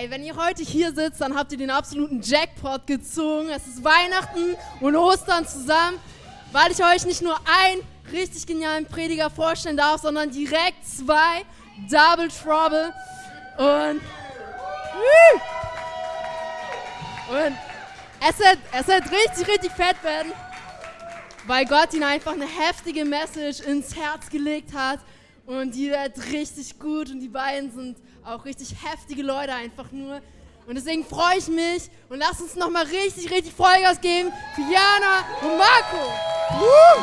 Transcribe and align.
Ey, 0.00 0.08
wenn 0.10 0.22
ihr 0.22 0.36
heute 0.36 0.62
hier 0.62 0.94
sitzt, 0.94 1.20
dann 1.20 1.34
habt 1.36 1.50
ihr 1.50 1.58
den 1.58 1.70
absoluten 1.70 2.20
Jackpot 2.22 2.86
gezogen. 2.86 3.48
Es 3.48 3.66
ist 3.66 3.82
Weihnachten 3.82 4.54
und 4.80 4.94
Ostern 4.94 5.44
zusammen, 5.44 5.98
weil 6.52 6.70
ich 6.70 6.84
euch 6.84 7.04
nicht 7.04 7.20
nur 7.20 7.36
einen 7.64 7.82
richtig 8.12 8.46
genialen 8.46 8.86
Prediger 8.86 9.28
vorstellen 9.28 9.76
darf, 9.76 10.02
sondern 10.02 10.30
direkt 10.30 10.86
zwei 10.86 11.42
Double 11.90 12.28
Trouble. 12.28 12.94
Und, 13.56 14.00
und 17.30 17.58
es, 18.20 18.38
wird, 18.38 18.58
es 18.70 18.86
wird 18.86 19.04
richtig, 19.10 19.48
richtig 19.48 19.72
fett 19.72 20.00
werden, 20.04 20.30
weil 21.48 21.64
Gott 21.64 21.92
ihnen 21.92 22.04
einfach 22.04 22.34
eine 22.34 22.46
heftige 22.46 23.04
Message 23.04 23.62
ins 23.62 23.96
Herz 23.96 24.30
gelegt 24.30 24.72
hat. 24.74 25.00
Und 25.44 25.74
die 25.74 25.90
wird 25.90 26.24
richtig 26.30 26.78
gut 26.78 27.10
und 27.10 27.18
die 27.18 27.28
beiden 27.28 27.72
sind 27.72 27.96
auch 28.28 28.44
richtig 28.44 28.74
heftige 28.84 29.22
Leute 29.22 29.54
einfach 29.54 29.90
nur. 29.90 30.20
Und 30.66 30.74
deswegen 30.74 31.04
freue 31.04 31.38
ich 31.38 31.48
mich 31.48 31.90
und 32.10 32.18
lasst 32.18 32.42
uns 32.42 32.54
nochmal 32.56 32.84
richtig, 32.84 33.30
richtig 33.30 33.54
Vollgas 33.54 34.00
geben 34.00 34.30
für 34.54 34.60
Jana 34.60 35.24
und 35.40 35.56
Marco. 35.56 36.12
Woo! 36.58 37.02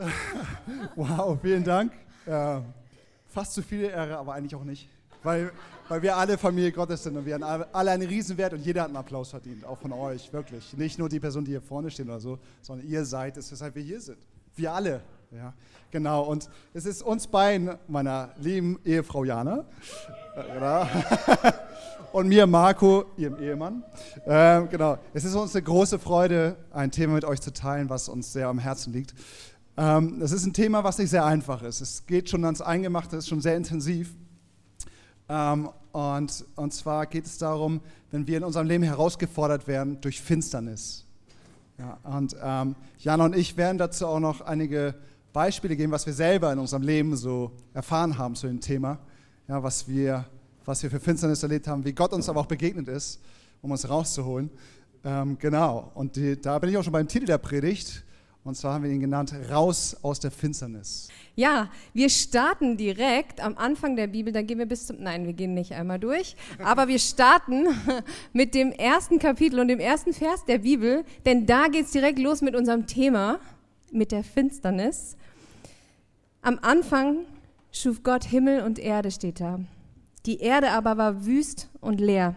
Wow, 0.96 1.38
vielen 1.40 1.64
Dank. 1.64 1.92
Ja, 2.26 2.62
fast 3.28 3.54
zu 3.54 3.62
viel 3.62 3.84
Ehre, 3.84 4.18
aber 4.18 4.34
eigentlich 4.34 4.54
auch 4.54 4.64
nicht. 4.64 4.88
Weil, 5.22 5.52
weil 5.90 6.02
wir 6.02 6.16
alle 6.16 6.38
Familie 6.38 6.70
Gottes 6.70 7.02
sind 7.02 7.16
und 7.16 7.26
wir 7.26 7.34
haben 7.34 7.64
alle 7.72 7.90
einen 7.90 8.08
Riesenwert 8.08 8.52
und 8.52 8.64
jeder 8.64 8.82
hat 8.82 8.90
einen 8.90 8.96
Applaus 8.96 9.30
verdient, 9.30 9.64
auch 9.64 9.76
von 9.76 9.92
euch, 9.92 10.32
wirklich. 10.32 10.72
Nicht 10.76 11.00
nur 11.00 11.08
die 11.08 11.18
Person, 11.18 11.44
die 11.44 11.50
hier 11.50 11.60
vorne 11.60 11.90
steht 11.90 12.06
oder 12.06 12.20
so, 12.20 12.38
sondern 12.62 12.86
ihr 12.86 13.04
seid 13.04 13.36
es, 13.36 13.50
weshalb 13.50 13.74
wir 13.74 13.82
hier 13.82 14.00
sind. 14.00 14.18
Wir 14.54 14.72
alle. 14.72 15.00
Ja, 15.32 15.52
genau. 15.90 16.22
Und 16.22 16.48
es 16.74 16.86
ist 16.86 17.02
uns 17.02 17.26
beiden, 17.26 17.74
meiner 17.88 18.30
lieben 18.38 18.78
Ehefrau 18.84 19.24
Jana, 19.24 19.64
äh, 20.36 20.54
genau. 20.54 20.86
und 22.12 22.28
mir, 22.28 22.46
Marco, 22.46 23.06
ihrem 23.16 23.42
Ehemann. 23.42 23.82
Ähm, 24.26 24.68
genau. 24.68 24.96
Es 25.12 25.24
ist 25.24 25.34
uns 25.34 25.56
eine 25.56 25.64
große 25.64 25.98
Freude, 25.98 26.54
ein 26.70 26.92
Thema 26.92 27.14
mit 27.14 27.24
euch 27.24 27.40
zu 27.40 27.52
teilen, 27.52 27.90
was 27.90 28.08
uns 28.08 28.32
sehr 28.32 28.46
am 28.46 28.60
Herzen 28.60 28.92
liegt. 28.92 29.12
Ähm, 29.76 30.22
es 30.22 30.30
ist 30.30 30.46
ein 30.46 30.52
Thema, 30.52 30.84
was 30.84 30.98
nicht 30.98 31.10
sehr 31.10 31.24
einfach 31.24 31.64
ist. 31.64 31.80
Es 31.80 32.06
geht 32.06 32.30
schon 32.30 32.44
ans 32.44 32.60
Eingemachte, 32.60 33.16
es 33.16 33.24
ist 33.24 33.28
schon 33.28 33.40
sehr 33.40 33.56
intensiv. 33.56 34.14
Ähm, 35.28 35.70
und, 35.92 36.44
und 36.56 36.72
zwar 36.72 37.06
geht 37.06 37.26
es 37.26 37.38
darum, 37.38 37.80
wenn 38.10 38.26
wir 38.26 38.38
in 38.38 38.44
unserem 38.44 38.66
Leben 38.66 38.84
herausgefordert 38.84 39.66
werden 39.66 40.00
durch 40.00 40.20
Finsternis. 40.20 41.04
Ja, 41.78 41.98
und 42.16 42.36
ähm, 42.42 42.74
Jana 42.98 43.24
und 43.24 43.36
ich 43.36 43.56
werden 43.56 43.78
dazu 43.78 44.06
auch 44.06 44.20
noch 44.20 44.42
einige 44.42 44.94
Beispiele 45.32 45.76
geben, 45.76 45.92
was 45.92 46.06
wir 46.06 46.12
selber 46.12 46.52
in 46.52 46.58
unserem 46.58 46.82
Leben 46.82 47.16
so 47.16 47.52
erfahren 47.72 48.18
haben 48.18 48.34
zu 48.34 48.46
dem 48.46 48.60
Thema. 48.60 48.98
Ja, 49.48 49.62
was, 49.62 49.88
wir, 49.88 50.26
was 50.64 50.82
wir 50.82 50.90
für 50.90 51.00
Finsternis 51.00 51.42
erlebt 51.42 51.66
haben, 51.68 51.84
wie 51.84 51.92
Gott 51.92 52.12
uns 52.12 52.28
aber 52.28 52.40
auch 52.40 52.46
begegnet 52.46 52.88
ist, 52.88 53.20
um 53.62 53.70
uns 53.70 53.88
rauszuholen. 53.88 54.50
Ähm, 55.04 55.38
genau, 55.38 55.90
und 55.94 56.16
die, 56.16 56.40
da 56.40 56.58
bin 56.58 56.70
ich 56.70 56.76
auch 56.76 56.84
schon 56.84 56.92
beim 56.92 57.08
Titel 57.08 57.26
der 57.26 57.38
Predigt. 57.38 58.04
Und 58.42 58.56
zwar 58.56 58.74
haben 58.74 58.84
wir 58.84 58.90
ihn 58.90 59.00
genannt, 59.00 59.34
raus 59.50 59.96
aus 60.00 60.18
der 60.18 60.30
Finsternis. 60.30 61.08
Ja, 61.36 61.70
wir 61.92 62.08
starten 62.08 62.78
direkt 62.78 63.40
am 63.40 63.56
Anfang 63.58 63.96
der 63.96 64.06
Bibel, 64.06 64.32
dann 64.32 64.46
gehen 64.46 64.58
wir 64.58 64.66
bis 64.66 64.86
zum, 64.86 64.96
nein, 65.00 65.26
wir 65.26 65.34
gehen 65.34 65.52
nicht 65.52 65.72
einmal 65.72 65.98
durch, 65.98 66.36
aber 66.62 66.88
wir 66.88 66.98
starten 66.98 67.66
mit 68.32 68.54
dem 68.54 68.72
ersten 68.72 69.18
Kapitel 69.18 69.60
und 69.60 69.68
dem 69.68 69.78
ersten 69.78 70.14
Vers 70.14 70.44
der 70.46 70.58
Bibel, 70.58 71.04
denn 71.26 71.44
da 71.44 71.68
geht 71.68 71.86
es 71.86 71.92
direkt 71.92 72.18
los 72.18 72.40
mit 72.40 72.56
unserem 72.56 72.86
Thema, 72.86 73.40
mit 73.92 74.10
der 74.10 74.24
Finsternis. 74.24 75.16
Am 76.40 76.58
Anfang 76.62 77.26
schuf 77.72 78.02
Gott 78.02 78.24
Himmel 78.24 78.62
und 78.62 78.78
Erde, 78.78 79.10
steht 79.10 79.40
da. 79.40 79.60
Die 80.24 80.40
Erde 80.40 80.70
aber 80.70 80.96
war 80.96 81.26
wüst 81.26 81.68
und 81.80 82.00
leer 82.00 82.36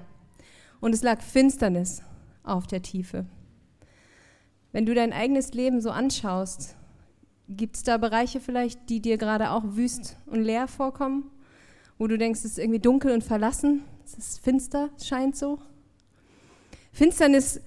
und 0.82 0.94
es 0.94 1.02
lag 1.02 1.22
Finsternis 1.22 2.02
auf 2.44 2.68
der 2.68 2.82
Tiefe. 2.82 3.26
Wenn 4.74 4.88
du 4.88 4.96
dein 4.96 5.14
eigenes 5.14 5.54
Leben 5.54 5.82
so 5.82 5.92
anschaust, 5.92 6.76
gibt 7.48 7.76
es 7.76 7.84
da 7.84 7.98
Bereiche 7.98 8.40
vielleicht, 8.40 8.90
die 8.90 9.02
dir 9.02 9.18
gerade 9.18 9.52
auch 9.52 9.64
wüst 9.64 10.18
und 10.26 10.42
leer 10.42 10.68
vorkommen, 10.68 11.30
wo 12.00 12.08
du 12.08 12.18
denkst, 12.18 12.40
es 12.40 12.46
ist 12.46 12.58
irgendwie 12.58 12.80
dunkel 12.80 13.12
und 13.12 13.24
verlassen, 13.24 13.84
es 14.04 14.16
ist 14.16 14.44
finster, 14.44 14.90
scheint 15.02 15.36
so? 15.36 15.60
Finsternis 16.92 17.62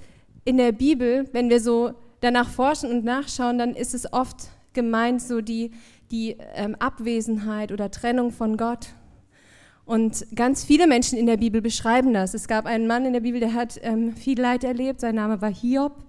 in 0.45 0.57
der 0.57 0.73
Bibel, 0.73 1.29
wenn 1.33 1.49
wir 1.49 1.61
so 1.61 1.95
danach 2.21 2.49
forschen 2.49 2.91
und 2.91 3.05
nachschauen, 3.05 3.59
dann 3.59 3.77
ist 3.77 3.95
es 3.95 4.13
oft 4.13 4.49
gemeint 4.73 5.23
so 5.23 5.41
die, 5.41 5.71
die 6.11 6.37
ähm, 6.55 6.75
Abwesenheit 6.75 7.71
oder 7.71 7.93
Trennung 7.93 8.33
von 8.33 8.57
Gott. 8.57 8.89
Und 9.85 10.27
ganz 10.35 10.65
viele 10.65 10.89
Menschen 10.89 11.17
in 11.17 11.27
der 11.27 11.37
Bibel 11.37 11.63
beschreiben 11.63 12.13
das. 12.13 12.35
Es 12.35 12.49
gab 12.49 12.67
einen 12.67 12.89
Mann 12.89 13.07
in 13.07 13.13
der 13.13 13.21
Bibel, 13.21 13.39
der 13.39 13.55
hat 13.55 13.79
ähm, 13.83 14.17
viel 14.17 14.41
Leid 14.41 14.65
erlebt. 14.65 15.01
Sein 15.01 15.15
Name 15.15 15.41
war 15.41 15.53
Hiob. 15.53 16.07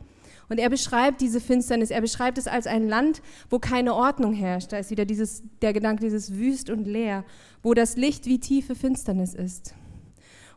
Und 0.49 0.59
er 0.59 0.69
beschreibt 0.69 1.19
diese 1.21 1.41
Finsternis, 1.41 1.91
er 1.91 2.01
beschreibt 2.01 2.37
es 2.37 2.47
als 2.47 2.67
ein 2.67 2.87
Land, 2.87 3.21
wo 3.49 3.59
keine 3.59 3.93
Ordnung 3.93 4.33
herrscht. 4.33 4.71
Da 4.71 4.77
ist 4.77 4.91
wieder 4.91 5.05
dieses, 5.05 5.43
der 5.61 5.73
Gedanke, 5.73 6.03
dieses 6.03 6.35
wüst 6.35 6.69
und 6.69 6.85
leer, 6.85 7.25
wo 7.63 7.73
das 7.73 7.97
Licht 7.97 8.25
wie 8.27 8.39
tiefe 8.39 8.75
Finsternis 8.75 9.33
ist. 9.33 9.75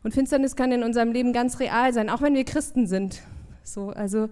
Und 0.02 0.14
Finsternis 0.14 0.56
kann 0.56 0.72
in 0.72 0.82
unserem 0.82 1.12
Leben 1.12 1.32
ganz 1.32 1.58
real 1.58 1.92
sein, 1.92 2.08
auch 2.08 2.22
wenn 2.22 2.34
wir 2.34 2.44
Christen 2.44 2.86
sind. 2.86 3.20
So, 3.64 3.90
also 3.90 4.28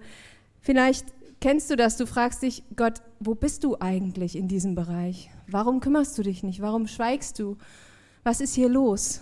vielleicht 0.61 1.05
kennst 1.41 1.69
du 1.69 1.75
das, 1.75 1.97
du 1.97 2.07
fragst 2.07 2.41
dich, 2.41 2.63
Gott, 2.75 3.01
wo 3.19 3.35
bist 3.35 3.63
du 3.63 3.77
eigentlich 3.79 4.35
in 4.35 4.47
diesem 4.47 4.75
Bereich? 4.75 5.29
Warum 5.47 5.79
kümmerst 5.79 6.17
du 6.17 6.23
dich 6.23 6.41
nicht? 6.41 6.61
Warum 6.61 6.87
schweigst 6.87 7.37
du? 7.39 7.57
Was 8.23 8.41
ist 8.41 8.55
hier 8.55 8.69
los? 8.69 9.21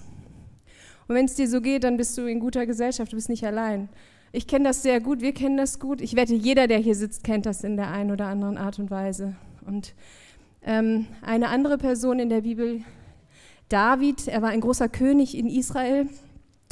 Und 1.07 1.15
wenn 1.15 1.25
es 1.25 1.35
dir 1.35 1.47
so 1.47 1.61
geht, 1.61 1.83
dann 1.83 1.97
bist 1.97 2.17
du 2.17 2.25
in 2.25 2.39
guter 2.39 2.65
Gesellschaft, 2.65 3.11
du 3.11 3.15
bist 3.15 3.29
nicht 3.29 3.45
allein. 3.45 3.89
Ich 4.31 4.47
kenne 4.47 4.65
das 4.65 4.83
sehr 4.83 4.99
gut, 4.99 5.21
wir 5.21 5.33
kennen 5.33 5.57
das 5.57 5.79
gut. 5.79 6.01
Ich 6.01 6.15
wette, 6.15 6.35
jeder, 6.35 6.67
der 6.67 6.79
hier 6.79 6.95
sitzt, 6.95 7.23
kennt 7.23 7.45
das 7.45 7.63
in 7.63 7.77
der 7.77 7.91
einen 7.91 8.11
oder 8.11 8.27
anderen 8.27 8.57
Art 8.57 8.77
und 8.77 8.91
Weise. 8.91 9.35
Und 9.65 9.93
ähm, 10.63 11.07
eine 11.21 11.49
andere 11.49 11.77
Person 11.77 12.19
in 12.19 12.29
der 12.29 12.41
Bibel, 12.41 12.81
David, 13.69 14.27
er 14.27 14.41
war 14.41 14.49
ein 14.49 14.61
großer 14.61 14.89
König 14.89 15.37
in 15.37 15.47
Israel. 15.47 16.09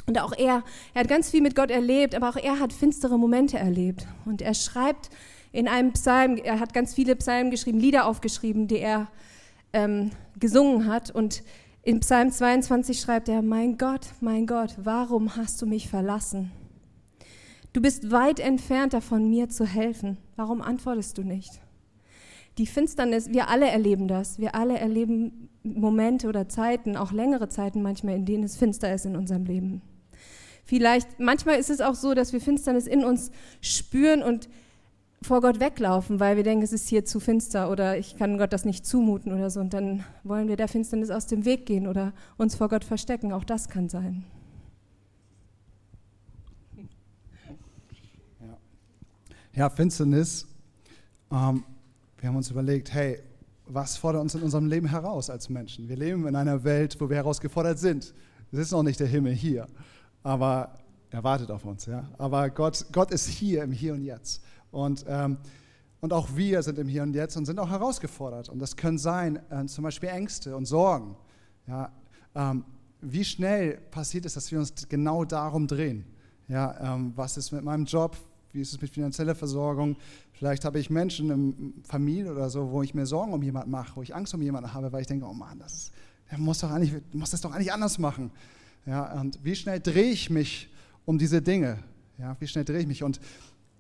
Und 0.07 0.19
auch 0.19 0.33
er, 0.37 0.63
er 0.93 1.01
hat 1.01 1.07
ganz 1.07 1.29
viel 1.29 1.41
mit 1.41 1.55
Gott 1.55 1.71
erlebt, 1.71 2.13
aber 2.13 2.29
auch 2.29 2.35
er 2.35 2.59
hat 2.59 2.73
finstere 2.73 3.17
Momente 3.17 3.57
erlebt. 3.57 4.05
Und 4.25 4.41
er 4.41 4.53
schreibt 4.53 5.09
in 5.51 5.67
einem 5.67 5.93
Psalm, 5.93 6.37
er 6.37 6.59
hat 6.59 6.73
ganz 6.73 6.93
viele 6.93 7.15
Psalmen 7.15 7.51
geschrieben, 7.51 7.79
Lieder 7.79 8.05
aufgeschrieben, 8.05 8.67
die 8.67 8.79
er 8.79 9.07
ähm, 9.71 10.11
gesungen 10.37 10.87
hat. 10.87 11.09
Und 11.09 11.41
in 11.83 12.01
Psalm 12.01 12.31
22 12.31 12.99
schreibt 12.99 13.29
er, 13.29 13.41
mein 13.41 13.77
Gott, 13.77 14.07
mein 14.19 14.45
Gott, 14.45 14.75
warum 14.83 15.37
hast 15.37 15.61
du 15.61 15.65
mich 15.65 15.89
verlassen? 15.89 16.51
Du 17.75 17.81
bist 17.81 18.09
weit 18.09 18.39
entfernt 18.39 18.93
davon, 18.93 19.29
mir 19.29 19.49
zu 19.49 19.65
helfen. 19.65 20.15
Warum 20.37 20.61
antwortest 20.61 21.17
du 21.17 21.23
nicht? 21.23 21.59
Die 22.57 22.67
Finsternis, 22.67 23.33
wir 23.33 23.49
alle 23.49 23.67
erleben 23.67 24.07
das. 24.07 24.39
Wir 24.39 24.55
alle 24.55 24.79
erleben 24.79 25.49
Momente 25.61 26.29
oder 26.29 26.47
Zeiten, 26.47 26.95
auch 26.95 27.11
längere 27.11 27.49
Zeiten 27.49 27.81
manchmal, 27.81 28.15
in 28.15 28.25
denen 28.25 28.45
es 28.45 28.55
finster 28.55 28.93
ist 28.93 29.05
in 29.05 29.17
unserem 29.17 29.43
Leben. 29.43 29.81
Vielleicht, 30.63 31.19
manchmal 31.19 31.59
ist 31.59 31.69
es 31.69 31.81
auch 31.81 31.95
so, 31.95 32.13
dass 32.13 32.31
wir 32.31 32.39
Finsternis 32.39 32.87
in 32.87 33.03
uns 33.03 33.29
spüren 33.59 34.23
und 34.23 34.47
vor 35.21 35.41
Gott 35.41 35.59
weglaufen, 35.59 36.21
weil 36.21 36.37
wir 36.37 36.43
denken, 36.43 36.63
es 36.63 36.71
ist 36.71 36.87
hier 36.87 37.03
zu 37.03 37.19
finster 37.19 37.69
oder 37.69 37.97
ich 37.97 38.15
kann 38.15 38.37
Gott 38.37 38.53
das 38.53 38.63
nicht 38.63 38.85
zumuten 38.85 39.33
oder 39.33 39.49
so. 39.49 39.59
Und 39.59 39.73
dann 39.73 40.05
wollen 40.23 40.47
wir 40.47 40.55
der 40.55 40.69
Finsternis 40.69 41.09
aus 41.09 41.27
dem 41.27 41.43
Weg 41.43 41.65
gehen 41.65 41.87
oder 41.87 42.13
uns 42.37 42.55
vor 42.55 42.69
Gott 42.69 42.85
verstecken. 42.85 43.33
Auch 43.33 43.43
das 43.43 43.67
kann 43.67 43.89
sein. 43.89 44.23
Ja, 49.55 49.69
Finsternis. 49.69 50.47
Ähm, 51.31 51.63
wir 52.17 52.29
haben 52.29 52.35
uns 52.35 52.51
überlegt, 52.51 52.93
hey, 52.93 53.19
was 53.65 53.97
fordert 53.97 54.21
uns 54.21 54.35
in 54.35 54.41
unserem 54.41 54.67
Leben 54.67 54.87
heraus 54.87 55.29
als 55.29 55.49
Menschen? 55.49 55.87
Wir 55.87 55.95
leben 55.95 56.27
in 56.27 56.35
einer 56.35 56.63
Welt, 56.63 56.97
wo 56.99 57.09
wir 57.09 57.15
herausgefordert 57.15 57.79
sind. 57.79 58.13
Es 58.51 58.59
ist 58.59 58.71
noch 58.71 58.83
nicht 58.83 58.99
der 58.99 59.07
Himmel 59.07 59.33
hier, 59.33 59.67
aber 60.23 60.75
er 61.09 61.23
wartet 61.23 61.49
auf 61.51 61.65
uns. 61.65 61.85
Ja? 61.85 62.07
Aber 62.17 62.49
Gott, 62.49 62.85
Gott 62.91 63.11
ist 63.11 63.27
hier 63.27 63.63
im 63.63 63.71
Hier 63.71 63.93
und 63.93 64.01
Jetzt. 64.01 64.43
Und, 64.71 65.05
ähm, 65.07 65.37
und 66.01 66.13
auch 66.13 66.35
wir 66.35 66.61
sind 66.61 66.77
im 66.77 66.87
Hier 66.87 67.03
und 67.03 67.13
Jetzt 67.13 67.37
und 67.37 67.45
sind 67.45 67.57
auch 67.59 67.69
herausgefordert. 67.69 68.49
Und 68.49 68.59
das 68.59 68.75
können 68.75 68.97
sein, 68.97 69.39
äh, 69.49 69.65
zum 69.65 69.83
Beispiel 69.83 70.09
Ängste 70.09 70.55
und 70.55 70.65
Sorgen. 70.65 71.15
Ja? 71.67 71.91
Ähm, 72.35 72.65
wie 73.01 73.23
schnell 73.23 73.77
passiert 73.91 74.25
es, 74.25 74.33
dass 74.33 74.51
wir 74.51 74.59
uns 74.59 74.73
genau 74.89 75.25
darum 75.25 75.67
drehen? 75.67 76.05
Ja, 76.47 76.95
ähm, 76.95 77.13
was 77.15 77.37
ist 77.37 77.51
mit 77.51 77.63
meinem 77.63 77.85
Job? 77.85 78.15
Wie 78.55 78.61
ist 78.61 78.71
es 78.71 78.79
mit 78.79 78.89
finanzieller 78.89 79.35
Versorgung? 79.35 79.97
Vielleicht 80.31 80.63
habe 80.63 80.79
ich 80.79 80.89
Menschen 80.89 81.29
in 81.29 81.73
Familie 81.83 82.31
oder 82.31 82.49
so, 82.49 82.71
wo 82.71 82.81
ich 82.83 82.93
mir 82.93 83.05
Sorgen 83.05 83.33
um 83.33 83.43
jemanden 83.43 83.69
mache, 83.69 83.97
wo 83.97 84.01
ich 84.01 84.15
Angst 84.15 84.33
um 84.33 84.41
jemanden 84.41 84.73
habe, 84.73 84.93
weil 84.93 85.01
ich 85.01 85.07
denke, 85.07 85.25
oh 85.25 85.33
Mann, 85.33 85.59
das 85.59 85.73
ist, 85.73 85.91
der 86.31 86.37
muss, 86.37 86.59
doch 86.59 86.71
eigentlich, 86.71 86.93
muss 87.11 87.31
das 87.31 87.41
doch 87.41 87.51
eigentlich 87.51 87.73
anders 87.73 87.99
machen. 87.99 88.31
Ja, 88.85 89.19
und 89.19 89.39
wie 89.43 89.55
schnell 89.55 89.81
drehe 89.81 90.09
ich 90.09 90.29
mich 90.29 90.69
um 91.03 91.17
diese 91.17 91.41
Dinge? 91.41 91.79
Ja, 92.17 92.37
wie 92.39 92.47
schnell 92.47 92.63
drehe 92.63 92.79
ich 92.79 92.87
mich? 92.87 93.03
Und, 93.03 93.19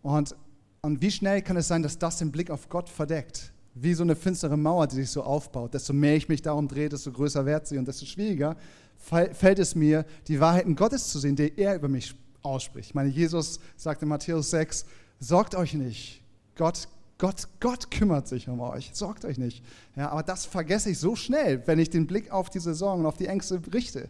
und, 0.01 0.35
und 0.81 1.01
wie 1.01 1.11
schnell 1.11 1.41
kann 1.41 1.55
es 1.55 1.69
sein, 1.69 1.81
dass 1.81 1.97
das 1.97 2.17
den 2.17 2.33
Blick 2.33 2.51
auf 2.51 2.67
Gott 2.67 2.89
verdeckt? 2.89 3.53
Wie 3.75 3.93
so 3.93 4.03
eine 4.03 4.17
finstere 4.17 4.57
Mauer, 4.57 4.87
die 4.87 4.97
sich 4.97 5.09
so 5.09 5.23
aufbaut. 5.23 5.73
Desto 5.73 5.93
mehr 5.93 6.17
ich 6.17 6.27
mich 6.27 6.41
darum 6.41 6.67
drehe, 6.67 6.89
desto 6.89 7.13
größer 7.13 7.45
wird 7.45 7.65
sie 7.65 7.77
und 7.77 7.87
desto 7.87 8.05
schwieriger 8.05 8.57
fällt 8.97 9.59
es 9.59 9.73
mir, 9.75 10.05
die 10.27 10.39
Wahrheiten 10.39 10.75
Gottes 10.75 11.09
zu 11.09 11.19
sehen, 11.19 11.35
die 11.37 11.57
er 11.57 11.75
über 11.75 11.87
mich 11.87 12.15
ausspricht. 12.45 12.89
Ich 12.89 12.95
meine, 12.95 13.09
Jesus 13.09 13.59
sagt 13.75 14.01
in 14.01 14.07
Matthäus 14.07 14.51
6, 14.51 14.85
sorgt 15.19 15.55
euch 15.55 15.73
nicht. 15.73 16.21
Gott, 16.55 16.87
Gott, 17.17 17.47
Gott 17.59 17.91
kümmert 17.91 18.27
sich 18.27 18.47
um 18.47 18.59
euch. 18.59 18.91
Sorgt 18.93 19.25
euch 19.25 19.37
nicht. 19.37 19.63
Ja, 19.95 20.09
aber 20.09 20.23
das 20.23 20.45
vergesse 20.45 20.91
ich 20.91 20.99
so 20.99 21.15
schnell, 21.15 21.65
wenn 21.65 21.79
ich 21.79 21.89
den 21.89 22.07
Blick 22.07 22.31
auf 22.31 22.49
diese 22.49 22.73
Sorgen, 22.73 23.05
auf 23.05 23.17
die 23.17 23.27
Ängste 23.27 23.61
richte. 23.73 24.09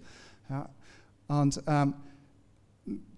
Ja, 0.49 0.69
und 1.27 1.63
ähm, 1.67 1.93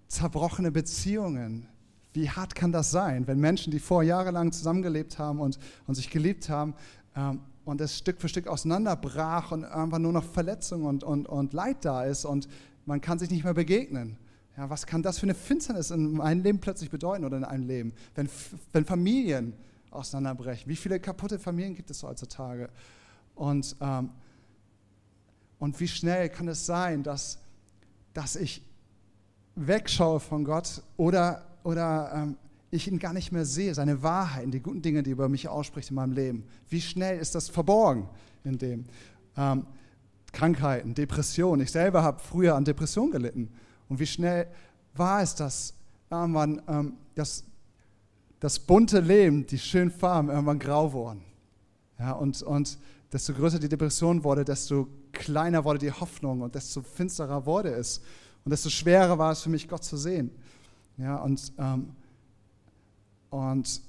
zerbrochene 0.08 0.70
Beziehungen. 0.70 1.66
Wie 2.14 2.30
hart 2.30 2.54
kann 2.54 2.72
das 2.72 2.90
sein, 2.90 3.26
wenn 3.26 3.38
Menschen, 3.38 3.70
die 3.70 3.78
vor 3.78 4.02
jahrelang 4.02 4.50
zusammengelebt 4.50 5.18
haben 5.18 5.40
und, 5.40 5.58
und 5.86 5.94
sich 5.94 6.08
geliebt 6.08 6.48
haben, 6.48 6.74
ähm, 7.14 7.40
und 7.68 7.82
es 7.82 7.98
Stück 7.98 8.18
für 8.18 8.30
Stück 8.30 8.48
auseinanderbrach 8.48 9.52
und 9.52 9.62
einfach 9.64 9.98
nur 9.98 10.12
noch 10.12 10.24
Verletzung 10.24 10.84
und, 10.86 11.04
und, 11.04 11.28
und 11.28 11.52
Leid 11.52 11.84
da 11.84 12.04
ist 12.04 12.24
und 12.24 12.48
man 12.86 13.02
kann 13.02 13.18
sich 13.18 13.30
nicht 13.30 13.44
mehr 13.44 13.52
begegnen. 13.52 14.16
Ja, 14.58 14.68
was 14.68 14.86
kann 14.86 15.04
das 15.04 15.20
für 15.20 15.26
eine 15.26 15.36
Finsternis 15.36 15.92
in 15.92 16.20
einem 16.20 16.42
Leben 16.42 16.58
plötzlich 16.58 16.90
bedeuten 16.90 17.24
oder 17.24 17.36
in 17.36 17.44
einem 17.44 17.68
Leben, 17.68 17.92
wenn, 18.16 18.28
wenn 18.72 18.84
Familien 18.84 19.52
auseinanderbrechen? 19.92 20.68
Wie 20.68 20.74
viele 20.74 20.98
kaputte 20.98 21.38
Familien 21.38 21.76
gibt 21.76 21.92
es 21.92 22.02
heutzutage? 22.02 22.68
Und, 23.36 23.76
ähm, 23.80 24.10
und 25.60 25.78
wie 25.78 25.86
schnell 25.86 26.28
kann 26.28 26.48
es 26.48 26.66
sein, 26.66 27.04
dass, 27.04 27.38
dass 28.14 28.34
ich 28.34 28.60
wegschaue 29.54 30.18
von 30.18 30.42
Gott 30.42 30.82
oder, 30.96 31.46
oder 31.62 32.10
ähm, 32.12 32.36
ich 32.72 32.88
ihn 32.88 32.98
gar 32.98 33.12
nicht 33.12 33.30
mehr 33.30 33.44
sehe, 33.44 33.72
seine 33.74 34.02
Wahrheiten, 34.02 34.50
die 34.50 34.58
guten 34.58 34.82
Dinge, 34.82 35.04
die 35.04 35.10
er 35.10 35.12
über 35.12 35.28
mich 35.28 35.46
ausspricht 35.46 35.90
in 35.90 35.94
meinem 35.94 36.14
Leben. 36.14 36.42
Wie 36.68 36.80
schnell 36.80 37.20
ist 37.20 37.36
das 37.36 37.48
verborgen 37.48 38.08
in 38.42 38.58
dem? 38.58 38.86
Ähm, 39.36 39.66
Krankheiten, 40.32 40.96
Depressionen. 40.96 41.62
Ich 41.62 41.70
selber 41.70 42.02
habe 42.02 42.18
früher 42.18 42.56
an 42.56 42.64
Depressionen 42.64 43.12
gelitten. 43.12 43.52
Und 43.88 43.98
wie 43.98 44.06
schnell 44.06 44.46
war 44.94 45.22
es, 45.22 45.34
dass 45.34 45.74
irgendwann 46.10 46.62
ähm, 46.68 46.94
das, 47.14 47.44
das 48.40 48.58
bunte 48.58 49.00
Leben, 49.00 49.46
die 49.46 49.58
schönen 49.58 49.90
Farben 49.90 50.28
irgendwann 50.28 50.58
grau 50.58 50.92
wurden. 50.92 51.22
Ja, 51.98 52.12
und, 52.12 52.42
und 52.42 52.78
desto 53.12 53.32
größer 53.32 53.58
die 53.58 53.68
Depression 53.68 54.22
wurde, 54.22 54.44
desto 54.44 54.88
kleiner 55.12 55.64
wurde 55.64 55.78
die 55.80 55.92
Hoffnung 55.92 56.42
und 56.42 56.54
desto 56.54 56.82
finsterer 56.82 57.44
wurde 57.44 57.70
es. 57.70 58.00
Und 58.44 58.50
desto 58.50 58.70
schwerer 58.70 59.18
war 59.18 59.32
es 59.32 59.42
für 59.42 59.50
mich, 59.50 59.68
Gott 59.68 59.84
zu 59.84 59.96
sehen. 59.96 60.30
Ja, 60.96 61.16
und, 61.16 61.52
ähm, 61.58 61.90
und 63.30 63.82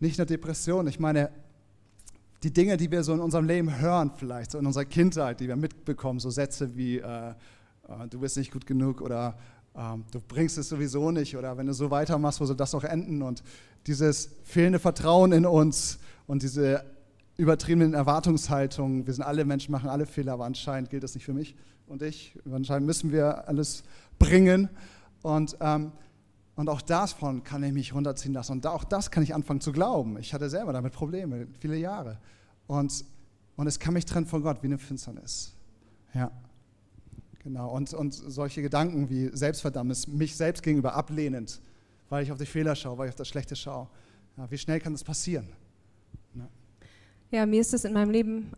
nicht 0.00 0.18
nur 0.18 0.26
Depression, 0.26 0.86
ich 0.86 0.98
meine, 0.98 1.30
die 2.42 2.52
Dinge, 2.52 2.76
die 2.76 2.90
wir 2.90 3.04
so 3.04 3.14
in 3.14 3.20
unserem 3.20 3.46
Leben 3.46 3.78
hören, 3.78 4.10
vielleicht, 4.16 4.50
so 4.50 4.58
in 4.58 4.66
unserer 4.66 4.84
Kindheit, 4.84 5.40
die 5.40 5.46
wir 5.46 5.56
mitbekommen, 5.56 6.18
so 6.18 6.30
Sätze 6.30 6.76
wie, 6.76 6.98
äh, 6.98 7.34
du 8.10 8.20
bist 8.20 8.36
nicht 8.36 8.52
gut 8.52 8.66
genug 8.66 9.00
oder 9.00 9.36
äh, 9.74 9.96
du 10.10 10.20
bringst 10.20 10.58
es 10.58 10.68
sowieso 10.68 11.10
nicht 11.10 11.36
oder 11.36 11.56
wenn 11.56 11.66
du 11.66 11.74
so 11.74 11.90
weitermachst, 11.90 12.40
wo 12.40 12.44
soll 12.44 12.56
das 12.56 12.72
noch 12.72 12.84
enden? 12.84 13.22
Und 13.22 13.42
dieses 13.86 14.30
fehlende 14.44 14.78
Vertrauen 14.78 15.32
in 15.32 15.46
uns 15.46 15.98
und 16.26 16.42
diese 16.42 16.84
übertriebenen 17.36 17.94
Erwartungshaltungen, 17.94 19.06
wir 19.06 19.14
sind 19.14 19.24
alle 19.24 19.44
Menschen, 19.44 19.72
machen 19.72 19.88
alle 19.88 20.06
Fehler, 20.06 20.34
aber 20.34 20.44
anscheinend 20.44 20.90
gilt 20.90 21.02
das 21.02 21.14
nicht 21.14 21.24
für 21.24 21.32
mich 21.32 21.56
und 21.86 22.02
ich. 22.02 22.38
Anscheinend 22.50 22.86
müssen 22.86 23.12
wir 23.12 23.48
alles 23.48 23.82
bringen. 24.18 24.68
Und, 25.22 25.56
ähm, 25.60 25.92
und 26.56 26.68
auch 26.68 26.82
davon 26.82 27.42
kann 27.44 27.62
ich 27.62 27.72
mich 27.72 27.94
runterziehen 27.94 28.34
lassen. 28.34 28.52
Und 28.52 28.66
auch 28.66 28.84
das 28.84 29.10
kann 29.10 29.22
ich 29.22 29.34
anfangen 29.34 29.60
zu 29.60 29.72
glauben. 29.72 30.18
Ich 30.18 30.34
hatte 30.34 30.50
selber 30.50 30.72
damit 30.72 30.92
Probleme, 30.92 31.46
viele 31.60 31.76
Jahre. 31.76 32.18
Und, 32.66 33.04
und 33.56 33.66
es 33.66 33.78
kann 33.78 33.94
mich 33.94 34.04
trennen 34.04 34.26
von 34.26 34.42
Gott 34.42 34.62
wie 34.62 34.66
eine 34.66 34.78
Finsternis. 34.78 35.54
Ja. 36.14 36.30
Genau. 37.44 37.70
Und, 37.70 37.92
und 37.92 38.12
solche 38.12 38.62
Gedanken 38.62 39.10
wie 39.10 39.30
Selbstverdammnis, 39.32 40.06
mich 40.06 40.36
selbst 40.36 40.62
gegenüber 40.62 40.94
ablehnend, 40.94 41.60
weil 42.08 42.22
ich 42.22 42.30
auf 42.30 42.38
die 42.38 42.46
Fehler 42.46 42.76
schaue, 42.76 42.98
weil 42.98 43.08
ich 43.08 43.12
auf 43.12 43.16
das 43.16 43.28
Schlechte 43.28 43.56
schaue. 43.56 43.88
Ja, 44.36 44.50
wie 44.50 44.58
schnell 44.58 44.80
kann 44.80 44.92
das 44.92 45.04
passieren? 45.04 45.48
Ja. 46.34 46.48
ja, 47.30 47.46
mir 47.46 47.60
ist 47.60 47.72
das 47.72 47.84
in 47.84 47.92
meinem 47.92 48.10
Leben 48.10 48.52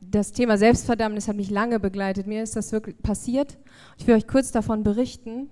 das 0.00 0.32
Thema 0.32 0.58
Selbstverdammnis 0.58 1.28
hat 1.28 1.36
mich 1.36 1.50
lange 1.50 1.80
begleitet. 1.80 2.26
Mir 2.26 2.42
ist 2.42 2.56
das 2.56 2.72
wirklich 2.72 3.00
passiert. 3.02 3.58
Ich 3.98 4.06
will 4.06 4.14
euch 4.14 4.26
kurz 4.26 4.52
davon 4.52 4.82
berichten. 4.82 5.50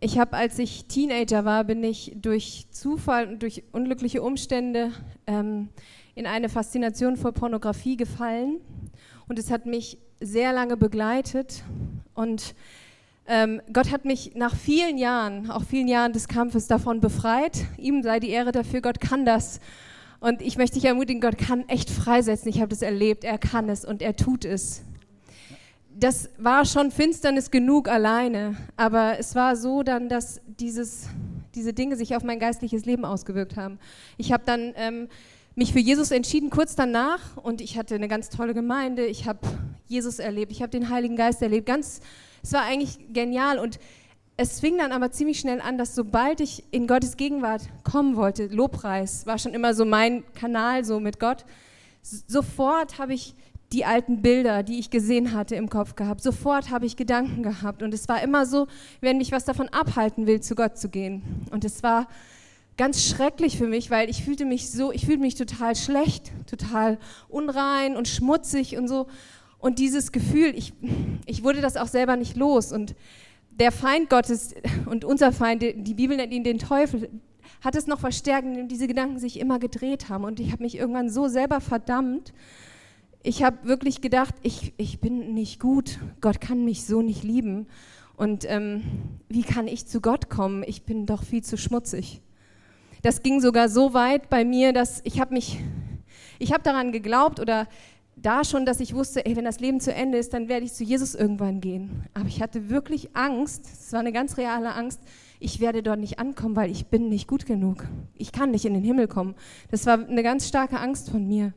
Ich 0.00 0.18
habe, 0.18 0.36
als 0.36 0.58
ich 0.58 0.86
Teenager 0.86 1.44
war, 1.44 1.64
bin 1.64 1.84
ich 1.84 2.16
durch 2.16 2.66
Zufall 2.70 3.28
und 3.28 3.42
durch 3.42 3.64
unglückliche 3.72 4.22
Umstände 4.22 4.92
ähm, 5.26 5.68
in 6.14 6.26
eine 6.26 6.48
Faszination 6.48 7.16
vor 7.16 7.32
Pornografie 7.32 7.96
gefallen. 7.96 8.60
Und 9.28 9.38
es 9.38 9.50
hat 9.50 9.66
mich 9.66 9.98
sehr 10.20 10.52
lange 10.52 10.76
begleitet. 10.76 11.62
Und 12.14 12.54
ähm, 13.26 13.60
Gott 13.72 13.90
hat 13.90 14.04
mich 14.04 14.34
nach 14.34 14.54
vielen 14.54 14.98
Jahren, 14.98 15.50
auch 15.50 15.64
vielen 15.64 15.88
Jahren 15.88 16.12
des 16.12 16.28
Kampfes 16.28 16.66
davon 16.66 17.00
befreit. 17.00 17.64
Ihm 17.78 18.02
sei 18.02 18.20
die 18.20 18.30
Ehre 18.30 18.52
dafür, 18.52 18.80
Gott 18.80 19.00
kann 19.00 19.24
das. 19.24 19.60
Und 20.20 20.42
ich 20.42 20.58
möchte 20.58 20.74
dich 20.74 20.84
ermutigen, 20.84 21.20
Gott 21.20 21.38
kann 21.38 21.66
echt 21.68 21.88
freisetzen. 21.90 22.48
Ich 22.48 22.60
habe 22.60 22.68
das 22.68 22.82
erlebt. 22.82 23.24
Er 23.24 23.38
kann 23.38 23.68
es 23.68 23.84
und 23.84 24.02
er 24.02 24.16
tut 24.16 24.44
es. 24.44 24.82
Das 25.98 26.30
war 26.38 26.64
schon 26.64 26.90
Finsternis 26.90 27.50
genug 27.50 27.88
alleine, 27.88 28.56
aber 28.76 29.18
es 29.18 29.34
war 29.34 29.54
so 29.56 29.82
dann, 29.82 30.08
dass 30.08 30.40
dieses, 30.46 31.08
diese 31.54 31.72
Dinge 31.72 31.96
sich 31.96 32.16
auf 32.16 32.22
mein 32.22 32.38
geistliches 32.38 32.84
Leben 32.84 33.04
ausgewirkt 33.04 33.56
haben. 33.56 33.78
Ich 34.16 34.32
habe 34.32 34.42
dann 34.46 34.72
ähm, 34.76 35.08
mich 35.54 35.72
für 35.72 35.78
Jesus 35.78 36.10
entschieden, 36.10 36.48
kurz 36.48 36.74
danach, 36.74 37.36
und 37.36 37.60
ich 37.60 37.76
hatte 37.76 37.94
eine 37.94 38.08
ganz 38.08 38.30
tolle 38.30 38.54
Gemeinde. 38.54 39.04
Ich 39.06 39.26
habe 39.26 39.40
Jesus 39.90 40.20
erlebt, 40.20 40.52
ich 40.52 40.62
habe 40.62 40.70
den 40.70 40.88
Heiligen 40.88 41.16
Geist 41.16 41.42
erlebt. 41.42 41.66
Ganz, 41.66 42.00
es 42.44 42.52
war 42.52 42.62
eigentlich 42.62 42.98
genial 43.12 43.58
und 43.58 43.80
es 44.36 44.60
fing 44.60 44.78
dann 44.78 44.92
aber 44.92 45.10
ziemlich 45.10 45.40
schnell 45.40 45.60
an, 45.60 45.78
dass 45.78 45.96
sobald 45.96 46.40
ich 46.40 46.62
in 46.70 46.86
Gottes 46.86 47.16
Gegenwart 47.16 47.62
kommen 47.82 48.14
wollte, 48.14 48.46
Lobpreis 48.46 49.26
war 49.26 49.38
schon 49.38 49.52
immer 49.52 49.74
so 49.74 49.84
mein 49.84 50.22
Kanal 50.32 50.84
so 50.84 51.00
mit 51.00 51.18
Gott, 51.18 51.44
sofort 52.02 52.98
habe 52.98 53.14
ich 53.14 53.34
die 53.72 53.84
alten 53.84 54.22
Bilder, 54.22 54.62
die 54.62 54.78
ich 54.78 54.90
gesehen 54.90 55.32
hatte, 55.32 55.56
im 55.56 55.68
Kopf 55.68 55.96
gehabt. 55.96 56.22
Sofort 56.22 56.70
habe 56.70 56.86
ich 56.86 56.96
Gedanken 56.96 57.42
gehabt. 57.42 57.82
Und 57.82 57.94
es 57.94 58.08
war 58.08 58.22
immer 58.22 58.46
so, 58.46 58.66
wenn 59.00 59.18
mich 59.18 59.30
was 59.30 59.44
davon 59.44 59.68
abhalten 59.68 60.26
will, 60.26 60.40
zu 60.40 60.54
Gott 60.56 60.76
zu 60.76 60.88
gehen. 60.88 61.22
Und 61.50 61.64
es 61.64 61.82
war 61.82 62.08
ganz 62.76 63.04
schrecklich 63.04 63.58
für 63.58 63.68
mich, 63.68 63.90
weil 63.90 64.10
ich 64.10 64.24
fühlte 64.24 64.44
mich 64.44 64.70
so, 64.70 64.90
ich 64.90 65.06
fühlte 65.06 65.20
mich 65.20 65.36
total 65.36 65.76
schlecht, 65.76 66.32
total 66.46 66.98
unrein 67.28 67.96
und 67.96 68.08
schmutzig 68.08 68.76
und 68.76 68.88
so. 68.88 69.06
Und 69.60 69.78
dieses 69.78 70.10
Gefühl, 70.12 70.54
ich, 70.56 70.72
ich 71.26 71.44
wurde 71.44 71.60
das 71.60 71.76
auch 71.76 71.86
selber 71.86 72.16
nicht 72.16 72.36
los. 72.36 72.72
Und 72.72 72.94
der 73.50 73.72
Feind 73.72 74.08
Gottes 74.08 74.54
und 74.86 75.04
unser 75.04 75.32
Feind, 75.32 75.62
die 75.62 75.94
Bibel 75.94 76.16
nennt 76.16 76.32
ihn 76.32 76.44
den 76.44 76.58
Teufel, 76.58 77.10
hat 77.62 77.74
es 77.74 77.86
noch 77.86 78.00
verstärkt, 78.00 78.46
indem 78.46 78.68
diese 78.68 78.86
Gedanken 78.86 79.18
sich 79.18 79.38
immer 79.38 79.58
gedreht 79.58 80.08
haben. 80.08 80.24
Und 80.24 80.40
ich 80.40 80.52
habe 80.52 80.62
mich 80.62 80.76
irgendwann 80.76 81.10
so 81.10 81.28
selber 81.28 81.60
verdammt. 81.60 82.32
Ich 83.22 83.42
habe 83.42 83.68
wirklich 83.68 84.00
gedacht, 84.00 84.34
ich, 84.42 84.72
ich 84.78 85.00
bin 85.00 85.34
nicht 85.34 85.60
gut. 85.60 85.98
Gott 86.22 86.40
kann 86.40 86.64
mich 86.64 86.86
so 86.86 87.02
nicht 87.02 87.22
lieben. 87.22 87.66
Und 88.16 88.48
ähm, 88.48 88.82
wie 89.28 89.42
kann 89.42 89.68
ich 89.68 89.86
zu 89.86 90.00
Gott 90.00 90.30
kommen? 90.30 90.62
Ich 90.66 90.84
bin 90.84 91.04
doch 91.04 91.22
viel 91.22 91.42
zu 91.42 91.58
schmutzig. 91.58 92.22
Das 93.02 93.22
ging 93.22 93.40
sogar 93.40 93.68
so 93.68 93.92
weit 93.92 94.30
bei 94.30 94.44
mir, 94.44 94.72
dass 94.72 95.00
ich 95.04 95.20
habe 95.20 95.34
mich, 95.34 95.58
ich 96.38 96.52
habe 96.52 96.62
daran 96.62 96.92
geglaubt 96.92 97.40
oder 97.40 97.66
da 98.16 98.44
schon, 98.44 98.66
dass 98.66 98.80
ich 98.80 98.94
wusste, 98.94 99.24
ey, 99.24 99.36
wenn 99.36 99.44
das 99.44 99.60
Leben 99.60 99.80
zu 99.80 99.94
Ende 99.94 100.18
ist, 100.18 100.34
dann 100.34 100.48
werde 100.48 100.66
ich 100.66 100.74
zu 100.74 100.84
Jesus 100.84 101.14
irgendwann 101.14 101.60
gehen. 101.60 102.04
Aber 102.14 102.26
ich 102.26 102.42
hatte 102.42 102.68
wirklich 102.68 103.16
Angst, 103.16 103.64
es 103.72 103.92
war 103.92 104.00
eine 104.00 104.12
ganz 104.12 104.36
reale 104.36 104.74
Angst, 104.74 105.00
ich 105.38 105.60
werde 105.60 105.82
dort 105.82 105.98
nicht 105.98 106.18
ankommen, 106.18 106.54
weil 106.54 106.70
ich 106.70 106.86
bin 106.86 107.08
nicht 107.08 107.26
gut 107.26 107.46
genug. 107.46 107.86
Ich 108.16 108.30
kann 108.30 108.50
nicht 108.50 108.66
in 108.66 108.74
den 108.74 108.84
Himmel 108.84 109.08
kommen. 109.08 109.34
Das 109.70 109.86
war 109.86 109.98
eine 109.98 110.22
ganz 110.22 110.46
starke 110.46 110.78
Angst 110.78 111.08
von 111.08 111.26
mir. 111.26 111.54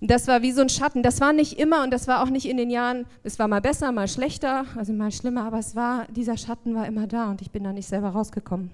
Und 0.00 0.10
das 0.10 0.28
war 0.28 0.42
wie 0.42 0.52
so 0.52 0.60
ein 0.60 0.68
Schatten. 0.68 1.02
Das 1.02 1.20
war 1.20 1.32
nicht 1.32 1.58
immer 1.58 1.82
und 1.82 1.90
das 1.90 2.06
war 2.06 2.22
auch 2.22 2.30
nicht 2.30 2.46
in 2.46 2.56
den 2.56 2.70
Jahren, 2.70 3.06
es 3.24 3.40
war 3.40 3.48
mal 3.48 3.60
besser, 3.60 3.90
mal 3.90 4.06
schlechter, 4.06 4.66
also 4.76 4.92
mal 4.92 5.10
schlimmer, 5.10 5.44
aber 5.44 5.58
es 5.58 5.74
war, 5.74 6.06
dieser 6.12 6.36
Schatten 6.36 6.76
war 6.76 6.86
immer 6.86 7.08
da 7.08 7.30
und 7.30 7.42
ich 7.42 7.50
bin 7.50 7.64
da 7.64 7.72
nicht 7.72 7.88
selber 7.88 8.10
rausgekommen. 8.10 8.70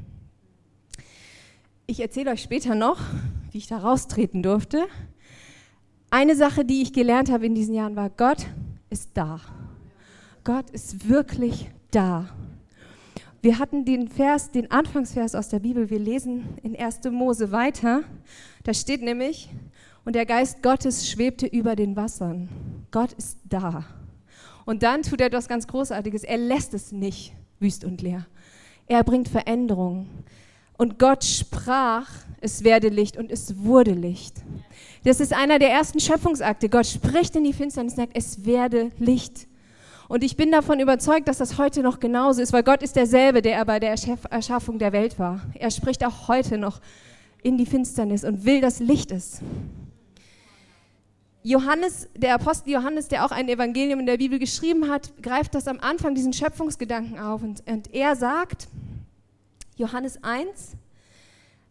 Ich 1.87 2.01
erzähle 2.01 2.31
euch 2.31 2.43
später 2.43 2.75
noch, 2.75 2.99
wie 3.51 3.59
ich 3.59 3.67
da 3.67 3.79
raustreten 3.79 4.43
durfte. 4.43 4.87
Eine 6.17 6.37
Sache, 6.37 6.65
die 6.65 6.81
ich 6.81 6.93
gelernt 6.93 7.29
habe 7.29 7.45
in 7.45 7.57
diesen 7.57 7.75
Jahren, 7.75 7.97
war, 7.97 8.09
Gott 8.09 8.47
ist 8.89 9.11
da. 9.15 9.41
Gott 10.45 10.71
ist 10.71 11.09
wirklich 11.09 11.69
da. 11.91 12.29
Wir 13.43 13.59
hatten 13.59 13.85
den 13.85 14.07
Vers, 14.07 14.53
den 14.53 14.71
Anfangsvers 14.71 15.35
aus 15.35 15.49
der 15.49 15.59
Bibel, 15.59 15.91
wir 15.91 15.99
lesen 15.99 16.45
in 16.63 16.77
1. 16.77 17.01
Mose 17.11 17.51
weiter. 17.51 18.05
Da 18.63 18.73
steht 18.73 19.03
nämlich, 19.03 19.51
und 20.05 20.15
der 20.15 20.25
Geist 20.25 20.63
Gottes 20.63 21.11
schwebte 21.11 21.47
über 21.47 21.75
den 21.75 21.97
Wassern. 21.97 22.49
Gott 22.93 23.13
ist 23.15 23.39
da. 23.43 23.85
Und 24.67 24.85
dann 24.85 25.03
tut 25.03 25.21
er 25.21 25.27
etwas 25.27 25.49
ganz 25.49 25.67
Großartiges. 25.67 26.23
Er 26.23 26.39
lässt 26.39 26.75
es 26.75 26.93
nicht 26.93 27.33
wüst 27.59 27.85
und 27.85 28.03
leer. 28.03 28.25
Er 28.87 29.03
bringt 29.03 29.29
Veränderung. 29.29 30.07
Und 30.79 31.01
Gott 31.01 31.25
sprach, 31.25 32.09
es 32.41 32.63
werde 32.63 32.89
Licht 32.89 33.17
und 33.17 33.33
es 33.33 33.65
wurde 33.65 33.95
Licht. 33.95 34.45
Das 35.05 35.21
ist 35.21 35.35
einer 35.35 35.59
der 35.59 35.71
ersten 35.71 36.01
Schöpfungsakte. 36.01 36.71
Gott 36.71 36.87
spricht 36.87 37.37
in 37.37 37.45
die 37.45 37.53
Finsternis 37.53 37.93
und 37.93 37.97
sagt, 37.99 38.17
es 38.17 38.47
werde 38.47 38.91
Licht. 38.99 39.47
Und 40.09 40.25
ich 40.25 40.37
bin 40.37 40.51
davon 40.51 40.81
überzeugt, 40.81 41.29
dass 41.29 41.39
das 41.39 41.59
heute 41.59 41.83
noch 41.83 42.01
genauso 42.01 42.41
ist, 42.41 42.53
weil 42.53 42.63
Gott 42.63 42.83
ist 42.83 42.97
derselbe, 42.97 43.43
der 43.43 43.63
bei 43.65 43.81
der 43.81 43.95
Erschaffung 44.31 44.79
der 44.79 44.93
Welt 44.93 45.19
war. 45.19 45.41
Er 45.55 45.71
spricht 45.71 46.05
auch 46.05 46.29
heute 46.29 46.59
noch 46.59 46.81
in 47.43 47.59
die 47.59 47.67
Finsternis 47.67 48.25
und 48.25 48.45
will, 48.45 48.61
dass 48.61 48.81
Licht 48.81 49.11
ist. 49.11 49.41
Johannes, 51.43 52.09
der 52.17 52.35
Apostel 52.35 52.71
Johannes, 52.71 53.09
der 53.09 53.27
auch 53.27 53.31
ein 53.31 53.49
Evangelium 53.51 54.01
in 54.01 54.07
der 54.07 54.17
Bibel 54.17 54.39
geschrieben 54.39 54.89
hat, 54.89 55.13
greift 55.23 55.55
das 55.55 55.69
am 55.69 55.79
Anfang 55.81 56.15
diesen 56.15 56.33
Schöpfungsgedanken 56.33 57.19
auf 57.19 57.43
und, 57.43 57.63
und 57.69 57.93
er 57.93 58.17
sagt, 58.17 58.69
Johannes 59.77 60.25
1, 60.25 60.77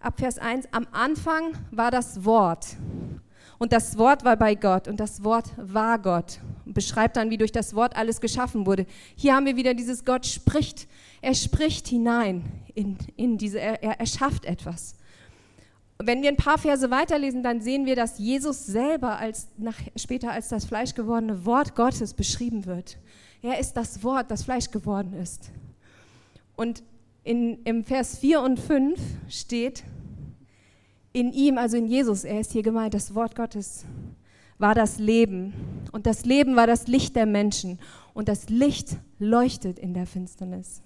ab 0.04 0.20
Vers 0.20 0.38
1, 0.38 0.68
am 0.72 0.88
Anfang 0.92 1.54
war 1.72 1.92
das 1.92 2.26
Wort 2.26 2.78
und 3.58 3.72
das 3.72 3.98
Wort 3.98 4.26
war 4.26 4.36
bei 4.36 4.56
Gott 4.56 4.88
und 4.88 5.00
das 5.00 5.24
Wort 5.24 5.52
war 5.58 5.98
Gott. 6.00 6.40
Und 6.66 6.74
beschreibt 6.74 7.18
dann, 7.18 7.30
wie 7.30 7.38
durch 7.38 7.52
das 7.52 7.76
Wort 7.76 7.96
alles 7.96 8.20
geschaffen 8.20 8.66
wurde. 8.66 8.86
Hier 9.16 9.36
haben 9.36 9.46
wir 9.46 9.56
wieder 9.56 9.74
dieses 9.74 10.06
Gott 10.06 10.26
spricht. 10.26 10.88
Er 11.22 11.34
spricht 11.34 11.88
hinein 11.88 12.44
in, 12.74 12.98
in 13.16 13.38
diese, 13.38 13.60
er, 13.60 13.82
er 13.84 14.00
erschafft 14.00 14.46
etwas. 14.46 14.96
Wenn 15.98 16.22
wir 16.22 16.30
ein 16.30 16.38
paar 16.38 16.58
Verse 16.58 16.90
weiterlesen, 16.90 17.44
dann 17.44 17.62
sehen 17.62 17.86
wir, 17.86 17.96
dass 17.96 18.18
Jesus 18.18 18.66
selber 18.66 19.18
als, 19.18 19.48
nach, 19.58 19.80
später 19.96 20.32
als 20.32 20.50
das 20.50 20.66
Fleisch 20.66 20.94
gewordene 20.96 21.46
Wort 21.46 21.76
Gottes 21.76 22.14
beschrieben 22.14 22.66
wird. 22.66 22.98
Er 23.42 23.60
ist 23.60 23.74
das 23.74 24.04
Wort, 24.04 24.32
das 24.32 24.44
Fleisch 24.44 24.72
geworden 24.72 25.14
ist. 25.14 25.52
Und 26.56 26.84
in, 27.24 27.64
im 27.64 27.86
Vers 27.86 28.18
4 28.18 28.42
und 28.42 28.60
5 28.60 29.00
steht, 29.30 29.84
in 31.14 31.32
ihm, 31.32 31.58
also 31.58 31.78
in 31.78 31.88
Jesus, 31.88 32.24
er 32.24 32.40
ist 32.40 32.52
hier 32.52 32.64
gemeint, 32.64 32.94
das 32.94 33.14
Wort 33.16 33.36
Gottes, 33.36 33.86
war 34.58 34.76
das 34.76 34.98
Leben. 34.98 35.54
Und 35.92 36.06
das 36.06 36.26
Leben 36.26 36.56
war 36.56 36.68
das 36.68 36.88
Licht 36.88 37.16
der 37.16 37.26
Menschen. 37.26 37.80
Und 38.14 38.28
das 38.28 38.50
Licht 38.50 38.98
leuchtet 39.20 39.80
in 39.80 39.94
der 39.94 40.08
Finsternis. 40.08 40.82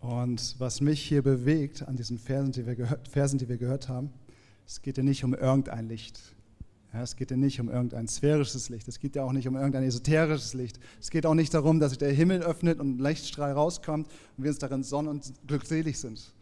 Und 0.00 0.54
was 0.58 0.80
mich 0.80 1.02
hier 1.02 1.22
bewegt 1.22 1.86
an 1.86 1.96
diesen 1.96 2.18
Versen, 2.18 2.52
die 2.52 2.66
wir 2.66 2.76
gehört, 2.76 3.08
Versen, 3.08 3.38
die 3.38 3.48
wir 3.48 3.56
gehört 3.56 3.88
haben, 3.88 4.10
es 4.66 4.82
geht 4.82 4.98
ja 4.98 5.02
nicht 5.02 5.24
um 5.24 5.34
irgendein 5.34 5.88
Licht. 5.88 6.20
Ja, 6.96 7.02
es 7.02 7.14
geht 7.14 7.30
ja 7.30 7.36
nicht 7.36 7.60
um 7.60 7.68
irgendein 7.68 8.08
sphärisches 8.08 8.70
Licht. 8.70 8.88
Es 8.88 8.98
geht 8.98 9.16
ja 9.16 9.22
auch 9.22 9.32
nicht 9.32 9.46
um 9.46 9.54
irgendein 9.54 9.82
esoterisches 9.82 10.54
Licht. 10.54 10.80
Es 10.98 11.10
geht 11.10 11.26
auch 11.26 11.34
nicht 11.34 11.52
darum, 11.52 11.78
dass 11.78 11.90
sich 11.90 11.98
der 11.98 12.10
Himmel 12.10 12.40
öffnet 12.40 12.80
und 12.80 12.96
ein 12.96 12.98
Lichtstrahl 12.98 13.52
rauskommt 13.52 14.08
und 14.38 14.44
wir 14.44 14.48
uns 14.50 14.58
darin 14.58 14.82
sonnen 14.82 15.08
und 15.10 15.30
glückselig 15.46 15.98
sind. 15.98 16.32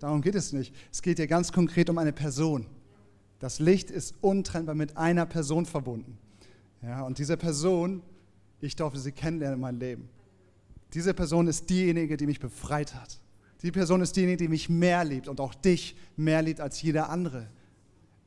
Darum 0.00 0.20
geht 0.20 0.34
es 0.34 0.52
nicht. 0.52 0.74
Es 0.92 1.00
geht 1.00 1.16
hier 1.16 1.26
ganz 1.26 1.50
konkret 1.50 1.88
um 1.88 1.96
eine 1.96 2.12
Person. 2.12 2.66
Das 3.38 3.58
Licht 3.58 3.90
ist 3.90 4.14
untrennbar 4.20 4.74
mit 4.74 4.98
einer 4.98 5.24
Person 5.24 5.64
verbunden. 5.64 6.18
Ja, 6.82 7.04
und 7.04 7.16
diese 7.16 7.38
Person, 7.38 8.02
ich 8.60 8.76
durfte 8.76 9.00
sie 9.00 9.12
kennenlernen 9.12 9.56
in 9.56 9.60
meinem 9.62 9.80
Leben. 9.80 10.10
Diese 10.92 11.14
Person 11.14 11.46
ist 11.46 11.70
diejenige, 11.70 12.18
die 12.18 12.26
mich 12.26 12.38
befreit 12.38 12.94
hat. 12.94 13.18
Die 13.62 13.72
Person 13.72 14.02
ist 14.02 14.14
diejenige, 14.14 14.36
die 14.36 14.48
mich 14.48 14.68
mehr 14.68 15.04
liebt 15.04 15.26
und 15.26 15.40
auch 15.40 15.54
dich 15.54 15.96
mehr 16.18 16.42
liebt 16.42 16.60
als 16.60 16.82
jeder 16.82 17.08
andere. 17.08 17.48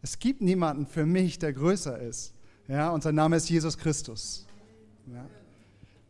Es 0.05 0.19
gibt 0.19 0.39
niemanden 0.39 0.85
für 0.85 1.03
mich, 1.03 1.39
der 1.39 1.51
größer 1.51 1.97
ist. 1.97 2.31
Ja, 2.67 2.91
und 2.91 3.01
sein 3.01 3.15
Name 3.15 3.37
ist 3.37 3.49
Jesus 3.49 3.75
Christus. 3.75 4.45
Ja. 5.11 5.25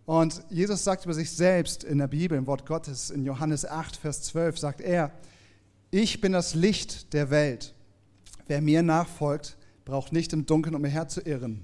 Und 0.06 0.44
Jesus 0.50 0.84
sagt 0.84 1.06
über 1.06 1.14
sich 1.14 1.32
selbst 1.32 1.86
in 1.86 2.00
der 2.00 2.10
Bibel, 2.10 2.38
im 2.38 2.46
Wort 2.46 2.66
Gottes, 2.66 3.10
in 3.10 3.24
Johannes 3.24 3.64
8, 3.64 3.96
Vers 3.96 4.24
12, 4.24 4.60
sagt 4.60 4.82
er, 4.82 5.12
ich 5.92 6.20
bin 6.20 6.34
das 6.34 6.56
Licht 6.56 7.14
der 7.14 7.30
Welt. 7.30 7.74
Wer 8.48 8.60
mir 8.60 8.84
nachfolgt, 8.84 9.56
braucht 9.86 10.12
nicht 10.12 10.34
im 10.34 10.46
Dunkeln 10.46 10.76
umherzuirren, 10.76 11.62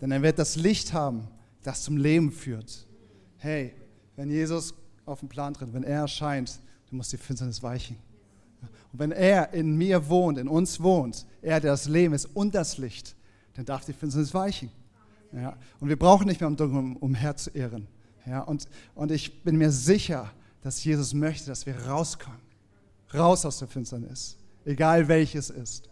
denn 0.00 0.10
er 0.10 0.22
wird 0.22 0.38
das 0.38 0.56
Licht 0.56 0.94
haben, 0.94 1.28
das 1.64 1.82
zum 1.82 1.98
Leben 1.98 2.32
führt. 2.32 2.86
Hey, 3.36 3.74
wenn 4.16 4.30
Jesus 4.30 4.72
auf 5.04 5.20
den 5.20 5.28
Plan 5.28 5.52
tritt, 5.52 5.74
wenn 5.74 5.84
er 5.84 6.00
erscheint, 6.00 6.60
du 6.88 6.96
musst 6.96 7.12
die 7.12 7.18
Finsternis 7.18 7.62
weichen. 7.62 7.98
Und 8.92 8.98
wenn 8.98 9.12
er 9.12 9.52
in 9.52 9.76
mir 9.76 10.08
wohnt, 10.08 10.38
in 10.38 10.48
uns 10.48 10.80
wohnt, 10.80 11.26
er, 11.42 11.60
der 11.60 11.72
das 11.72 11.86
Leben 11.86 12.14
ist 12.14 12.26
und 12.34 12.54
das 12.54 12.78
Licht, 12.78 13.14
dann 13.54 13.64
darf 13.64 13.84
die 13.84 13.92
Finsternis 13.92 14.34
weichen. 14.34 14.70
Ja, 15.32 15.56
und 15.80 15.88
wir 15.88 15.98
brauchen 15.98 16.26
nicht 16.26 16.40
mehr 16.40 16.48
im 16.48 16.56
Dunkeln 16.56 16.96
umherzuirren. 16.96 17.86
Ja, 18.26 18.40
und, 18.40 18.66
und 18.94 19.10
ich 19.10 19.42
bin 19.42 19.56
mir 19.56 19.70
sicher, 19.70 20.30
dass 20.62 20.82
Jesus 20.82 21.12
möchte, 21.14 21.46
dass 21.46 21.66
wir 21.66 21.78
rauskommen. 21.86 22.40
Raus 23.12 23.44
aus 23.44 23.58
der 23.58 23.68
Finsternis. 23.68 24.36
Egal 24.64 25.08
welches 25.08 25.50
ist. 25.50 25.88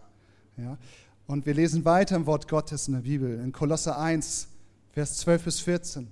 Ja, 0.56 0.78
und 1.26 1.44
wir 1.44 1.54
lesen 1.54 1.84
weiter 1.84 2.16
im 2.16 2.26
Wort 2.26 2.48
Gottes 2.48 2.88
in 2.88 2.94
der 2.94 3.00
Bibel, 3.00 3.40
in 3.40 3.52
Kolosse 3.52 3.96
1, 3.96 4.48
Vers 4.92 5.18
12 5.18 5.44
bis 5.44 5.60
14. 5.60 6.08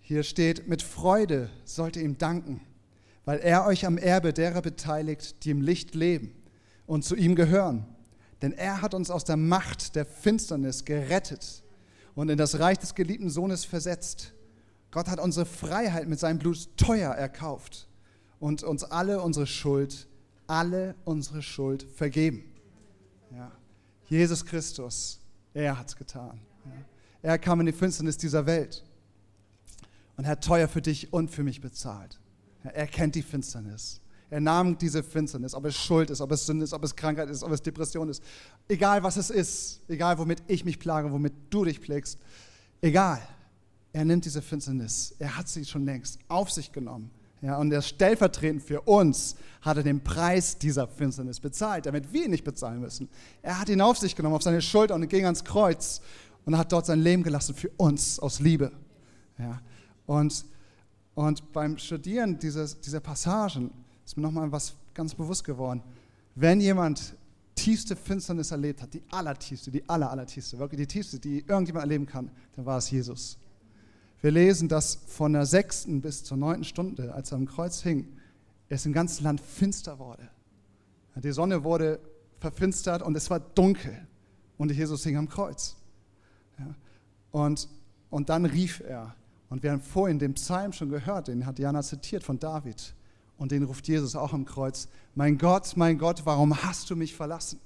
Hier 0.00 0.22
steht, 0.22 0.66
mit 0.66 0.82
Freude 0.82 1.50
sollt 1.64 1.96
ihr 1.96 2.02
ihm 2.02 2.18
danken 2.18 2.60
weil 3.28 3.40
er 3.40 3.66
euch 3.66 3.84
am 3.84 3.98
Erbe 3.98 4.32
derer 4.32 4.62
beteiligt, 4.62 5.44
die 5.44 5.50
im 5.50 5.60
Licht 5.60 5.94
leben 5.94 6.32
und 6.86 7.04
zu 7.04 7.14
ihm 7.14 7.34
gehören. 7.34 7.84
Denn 8.40 8.52
er 8.52 8.80
hat 8.80 8.94
uns 8.94 9.10
aus 9.10 9.22
der 9.22 9.36
Macht 9.36 9.96
der 9.96 10.06
Finsternis 10.06 10.86
gerettet 10.86 11.62
und 12.14 12.30
in 12.30 12.38
das 12.38 12.58
Reich 12.58 12.78
des 12.78 12.94
geliebten 12.94 13.28
Sohnes 13.28 13.66
versetzt. 13.66 14.32
Gott 14.90 15.08
hat 15.08 15.20
unsere 15.20 15.44
Freiheit 15.44 16.08
mit 16.08 16.18
seinem 16.18 16.38
Blut 16.38 16.74
teuer 16.78 17.12
erkauft 17.12 17.86
und 18.40 18.62
uns 18.62 18.82
alle 18.82 19.20
unsere 19.20 19.46
Schuld, 19.46 20.08
alle 20.46 20.94
unsere 21.04 21.42
Schuld 21.42 21.82
vergeben. 21.82 22.44
Ja. 23.30 23.52
Jesus 24.08 24.42
Christus, 24.46 25.20
er 25.52 25.78
hat 25.78 25.88
es 25.88 25.96
getan. 25.96 26.40
Ja. 26.64 27.32
Er 27.32 27.38
kam 27.38 27.60
in 27.60 27.66
die 27.66 27.72
Finsternis 27.72 28.16
dieser 28.16 28.46
Welt 28.46 28.82
und 30.16 30.26
hat 30.26 30.42
teuer 30.42 30.66
für 30.66 30.80
dich 30.80 31.12
und 31.12 31.30
für 31.30 31.42
mich 31.42 31.60
bezahlt. 31.60 32.18
Er 32.62 32.86
kennt 32.86 33.14
die 33.14 33.22
Finsternis. 33.22 34.00
Er 34.30 34.40
nahm 34.40 34.76
diese 34.76 35.02
Finsternis, 35.02 35.54
ob 35.54 35.64
es 35.64 35.76
Schuld 35.76 36.10
ist, 36.10 36.20
ob 36.20 36.32
es 36.32 36.44
Sünde 36.44 36.64
ist, 36.64 36.74
ob 36.74 36.84
es 36.84 36.94
Krankheit 36.94 37.30
ist, 37.30 37.42
ob 37.42 37.50
es 37.50 37.62
Depression 37.62 38.08
ist. 38.08 38.22
Egal 38.68 39.02
was 39.02 39.16
es 39.16 39.30
ist, 39.30 39.80
egal 39.88 40.18
womit 40.18 40.42
ich 40.48 40.64
mich 40.64 40.78
plage, 40.78 41.10
womit 41.10 41.32
du 41.50 41.64
dich 41.64 41.78
pflegst, 41.78 42.18
egal. 42.82 43.20
Er 43.92 44.04
nimmt 44.04 44.26
diese 44.26 44.42
Finsternis. 44.42 45.14
Er 45.18 45.36
hat 45.36 45.48
sie 45.48 45.64
schon 45.64 45.84
längst 45.86 46.18
auf 46.28 46.50
sich 46.50 46.70
genommen. 46.72 47.10
Ja, 47.40 47.56
und 47.56 47.72
er 47.72 47.82
stellvertretend 47.82 48.62
für 48.62 48.80
uns 48.82 49.36
hat 49.62 49.76
er 49.76 49.82
den 49.84 50.02
Preis 50.02 50.58
dieser 50.58 50.88
Finsternis 50.88 51.38
bezahlt, 51.38 51.86
damit 51.86 52.12
wir 52.12 52.24
ihn 52.24 52.32
nicht 52.32 52.44
bezahlen 52.44 52.80
müssen. 52.80 53.08
Er 53.42 53.60
hat 53.60 53.68
ihn 53.68 53.80
auf 53.80 53.96
sich 53.96 54.16
genommen, 54.16 54.34
auf 54.34 54.42
seine 54.42 54.60
Schulter 54.60 54.96
und 54.96 55.08
ging 55.08 55.24
ans 55.24 55.44
Kreuz 55.44 56.00
und 56.44 56.58
hat 56.58 56.72
dort 56.72 56.86
sein 56.86 57.00
Leben 57.00 57.22
gelassen 57.22 57.54
für 57.54 57.70
uns 57.76 58.18
aus 58.18 58.40
Liebe. 58.40 58.72
Ja, 59.38 59.60
und 60.06 60.44
und 61.18 61.52
beim 61.52 61.76
Studieren 61.78 62.38
dieses, 62.38 62.80
dieser 62.80 63.00
Passagen 63.00 63.72
ist 64.04 64.16
mir 64.16 64.22
nochmal 64.22 64.52
was 64.52 64.76
ganz 64.94 65.16
bewusst 65.16 65.42
geworden. 65.42 65.82
Wenn 66.36 66.60
jemand 66.60 67.16
tiefste 67.56 67.96
Finsternis 67.96 68.52
erlebt 68.52 68.82
hat, 68.82 68.94
die 68.94 69.02
allertiefste, 69.10 69.72
die 69.72 69.82
aller, 69.88 70.12
allertiefste, 70.12 70.60
wirklich 70.60 70.78
die 70.78 70.86
tiefste, 70.86 71.18
die 71.18 71.40
irgendjemand 71.40 71.82
erleben 71.82 72.06
kann, 72.06 72.30
dann 72.54 72.66
war 72.66 72.78
es 72.78 72.88
Jesus. 72.92 73.36
Wir 74.20 74.30
lesen, 74.30 74.68
dass 74.68 74.94
von 75.08 75.32
der 75.32 75.44
sechsten 75.44 76.00
bis 76.00 76.22
zur 76.22 76.36
neunten 76.36 76.62
Stunde, 76.62 77.12
als 77.12 77.32
er 77.32 77.38
am 77.38 77.46
Kreuz 77.46 77.82
hing, 77.82 78.06
es 78.68 78.86
im 78.86 78.92
ganzen 78.92 79.24
Land 79.24 79.40
finster 79.40 79.98
wurde. 79.98 80.30
Die 81.16 81.32
Sonne 81.32 81.64
wurde 81.64 81.98
verfinstert 82.38 83.02
und 83.02 83.16
es 83.16 83.28
war 83.28 83.40
dunkel 83.40 84.06
und 84.56 84.70
Jesus 84.70 85.02
hing 85.02 85.16
am 85.16 85.28
Kreuz. 85.28 85.74
Und, 87.32 87.68
und 88.08 88.28
dann 88.28 88.44
rief 88.44 88.84
er, 88.86 89.16
und 89.50 89.62
wir 89.62 89.72
haben 89.72 89.80
vorhin 89.80 90.18
den 90.18 90.34
Psalm 90.34 90.72
schon 90.72 90.90
gehört, 90.90 91.28
den 91.28 91.46
hat 91.46 91.58
Jana 91.58 91.82
zitiert 91.82 92.22
von 92.22 92.38
David. 92.38 92.94
Und 93.38 93.52
den 93.52 93.62
ruft 93.62 93.86
Jesus 93.86 94.16
auch 94.16 94.32
am 94.32 94.44
Kreuz. 94.44 94.88
Mein 95.14 95.38
Gott, 95.38 95.76
mein 95.76 95.96
Gott, 95.96 96.22
warum 96.24 96.60
hast 96.64 96.90
du 96.90 96.96
mich 96.96 97.14
verlassen? 97.14 97.60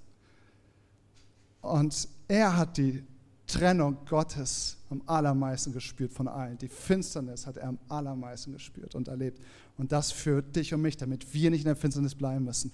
Und 1.63 2.09
er 2.29 2.57
hat 2.57 2.77
die 2.77 3.03
Trennung 3.47 3.97
Gottes 4.09 4.77
am 4.91 5.03
allermeisten 5.07 5.73
gespürt 5.73 6.13
von 6.13 6.29
allen. 6.29 6.59
Die 6.59 6.69
Finsternis 6.69 7.47
hat 7.47 7.57
er 7.57 7.69
am 7.69 7.79
allermeisten 7.89 8.53
gespürt 8.53 8.95
und 8.95 9.09
erlebt. 9.09 9.41
Und 9.79 9.93
das 9.93 10.13
für 10.13 10.43
dich 10.43 10.75
und 10.75 10.83
mich, 10.83 10.97
damit 10.97 11.33
wir 11.33 11.51
nicht 11.51 11.63
in 11.63 11.67
der 11.67 11.77
Finsternis 11.77 12.15
bleiben 12.15 12.45
müssen. 12.45 12.71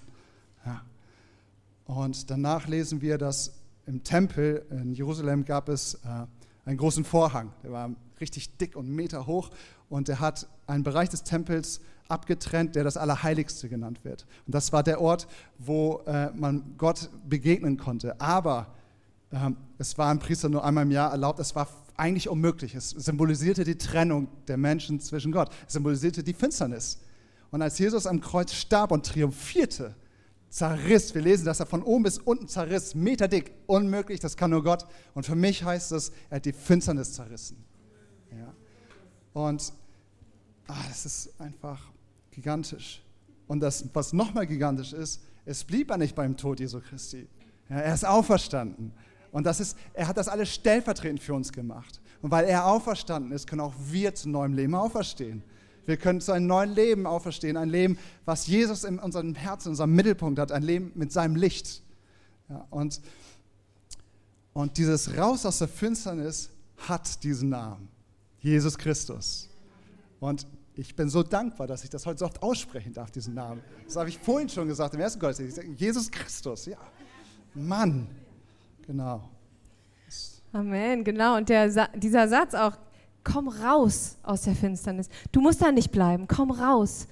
Ja. 0.65 0.81
Und 1.85 2.29
danach 2.29 2.67
lesen 2.67 3.01
wir, 3.01 3.17
dass 3.17 3.53
im 3.85 4.03
Tempel 4.03 4.65
in 4.69 4.93
Jerusalem 4.93 5.45
gab 5.45 5.69
es 5.69 5.95
äh, 5.95 6.25
einen 6.69 6.77
großen 6.77 7.03
Vorhang. 7.03 7.51
Der 7.63 7.71
war 7.71 7.89
richtig 8.21 8.57
dick 8.57 8.75
und 8.75 8.89
Meter 8.89 9.25
hoch 9.25 9.49
und 9.89 10.07
er 10.07 10.19
hat 10.19 10.47
einen 10.67 10.83
Bereich 10.83 11.09
des 11.09 11.23
Tempels 11.23 11.81
abgetrennt, 12.07 12.75
der 12.75 12.83
das 12.83 12.95
Allerheiligste 12.95 13.69
genannt 13.69 14.03
wird. 14.03 14.27
Und 14.45 14.53
das 14.53 14.71
war 14.71 14.83
der 14.83 15.01
Ort, 15.01 15.27
wo 15.57 16.01
äh, 16.05 16.29
man 16.31 16.75
Gott 16.77 17.09
begegnen 17.27 17.77
konnte. 17.77 18.21
Aber 18.21 18.75
ähm, 19.31 19.57
es 19.79 19.97
war 19.97 20.11
ein 20.11 20.19
Priester 20.19 20.47
nur 20.47 20.63
einmal 20.63 20.83
im 20.83 20.91
Jahr 20.91 21.11
erlaubt. 21.11 21.39
Es 21.39 21.55
war 21.55 21.67
eigentlich 21.97 22.29
unmöglich. 22.29 22.75
Es 22.75 22.91
symbolisierte 22.91 23.63
die 23.63 23.77
Trennung 23.77 24.27
der 24.47 24.57
Menschen 24.57 24.99
zwischen 24.99 25.31
Gott. 25.31 25.49
Es 25.65 25.73
symbolisierte 25.73 26.23
die 26.23 26.33
Finsternis. 26.33 26.99
Und 27.49 27.63
als 27.63 27.79
Jesus 27.79 28.05
am 28.05 28.21
Kreuz 28.21 28.53
starb 28.53 28.91
und 28.91 29.07
triumphierte, 29.07 29.95
zerriss, 30.49 31.13
wir 31.13 31.21
lesen, 31.21 31.45
dass 31.45 31.59
er 31.59 31.65
von 31.65 31.83
oben 31.83 32.03
bis 32.03 32.17
unten 32.17 32.47
zerriss, 32.47 32.95
meterdick, 32.95 33.51
unmöglich, 33.67 34.19
das 34.19 34.35
kann 34.35 34.51
nur 34.51 34.63
Gott. 34.63 34.85
Und 35.13 35.25
für 35.25 35.35
mich 35.35 35.63
heißt 35.63 35.91
es, 35.91 36.11
er 36.29 36.37
hat 36.37 36.45
die 36.45 36.53
Finsternis 36.53 37.13
zerrissen. 37.13 37.63
Ja. 38.31 38.53
Und 39.33 39.73
ah, 40.67 40.83
das 40.87 41.05
ist 41.05 41.39
einfach 41.39 41.79
gigantisch. 42.31 43.01
Und 43.47 43.61
das, 43.61 43.85
was 43.93 44.13
nochmal 44.13 44.47
gigantisch 44.47 44.93
ist, 44.93 45.21
es 45.45 45.63
blieb 45.63 45.89
er 45.89 45.97
nicht 45.97 46.15
beim 46.15 46.37
Tod 46.37 46.59
Jesu 46.59 46.79
Christi. 46.79 47.27
Ja, 47.69 47.77
er 47.77 47.93
ist 47.93 48.05
auferstanden. 48.05 48.91
Und 49.31 49.45
das 49.45 49.59
ist, 49.59 49.77
er 49.93 50.07
hat 50.07 50.17
das 50.17 50.27
alles 50.27 50.53
stellvertretend 50.53 51.21
für 51.21 51.33
uns 51.33 51.51
gemacht. 51.51 52.01
Und 52.21 52.31
weil 52.31 52.45
er 52.45 52.65
auferstanden 52.65 53.31
ist, 53.31 53.47
können 53.47 53.61
auch 53.61 53.73
wir 53.77 54.13
zu 54.15 54.29
neuem 54.29 54.53
Leben 54.53 54.75
auferstehen. 54.75 55.43
Wir 55.85 55.97
können 55.97 56.21
zu 56.21 56.31
einem 56.31 56.47
neuen 56.47 56.73
Leben 56.73 57.05
auferstehen, 57.05 57.57
ein 57.57 57.69
Leben, 57.69 57.97
was 58.25 58.47
Jesus 58.47 58.83
in 58.83 58.99
unserem 58.99 59.35
Herzen, 59.35 59.69
in 59.69 59.71
unserem 59.71 59.95
Mittelpunkt 59.95 60.39
hat, 60.39 60.51
ein 60.51 60.63
Leben 60.63 60.91
mit 60.95 61.11
seinem 61.11 61.35
Licht. 61.35 61.81
Ja, 62.49 62.65
und, 62.69 63.01
und 64.53 64.77
dieses 64.77 65.17
Raus 65.17 65.45
aus 65.45 65.59
der 65.59 65.67
Finsternis 65.67 66.49
hat 66.77 67.23
diesen 67.23 67.49
Namen, 67.49 67.89
Jesus 68.39 68.77
Christus. 68.77 69.49
Und 70.19 70.45
ich 70.75 70.95
bin 70.95 71.09
so 71.09 71.23
dankbar, 71.23 71.67
dass 71.67 71.83
ich 71.83 71.89
das 71.89 72.05
heute 72.05 72.19
so 72.19 72.25
oft 72.25 72.41
aussprechen 72.41 72.93
darf, 72.93 73.11
diesen 73.11 73.33
Namen. 73.33 73.61
Das 73.85 73.97
habe 73.97 74.09
ich 74.09 74.17
vorhin 74.17 74.47
schon 74.47 74.67
gesagt 74.67 74.93
im 74.93 75.01
ersten 75.01 75.19
Gottesdienst. 75.19 75.61
Jesus 75.75 76.09
Christus, 76.09 76.65
ja. 76.67 76.77
Mann, 77.53 78.07
genau. 78.85 79.29
Amen, 80.53 81.03
genau. 81.03 81.37
Und 81.37 81.49
der, 81.49 81.89
dieser 81.95 82.27
Satz 82.27 82.53
auch, 82.53 82.77
komm 83.23 83.47
raus 83.47 84.17
aus 84.23 84.43
der 84.43 84.55
Finsternis. 84.55 85.09
Du 85.31 85.41
musst 85.41 85.61
da 85.61 85.71
nicht 85.71 85.91
bleiben, 85.91 86.27
komm 86.27 86.51
raus. 86.51 87.07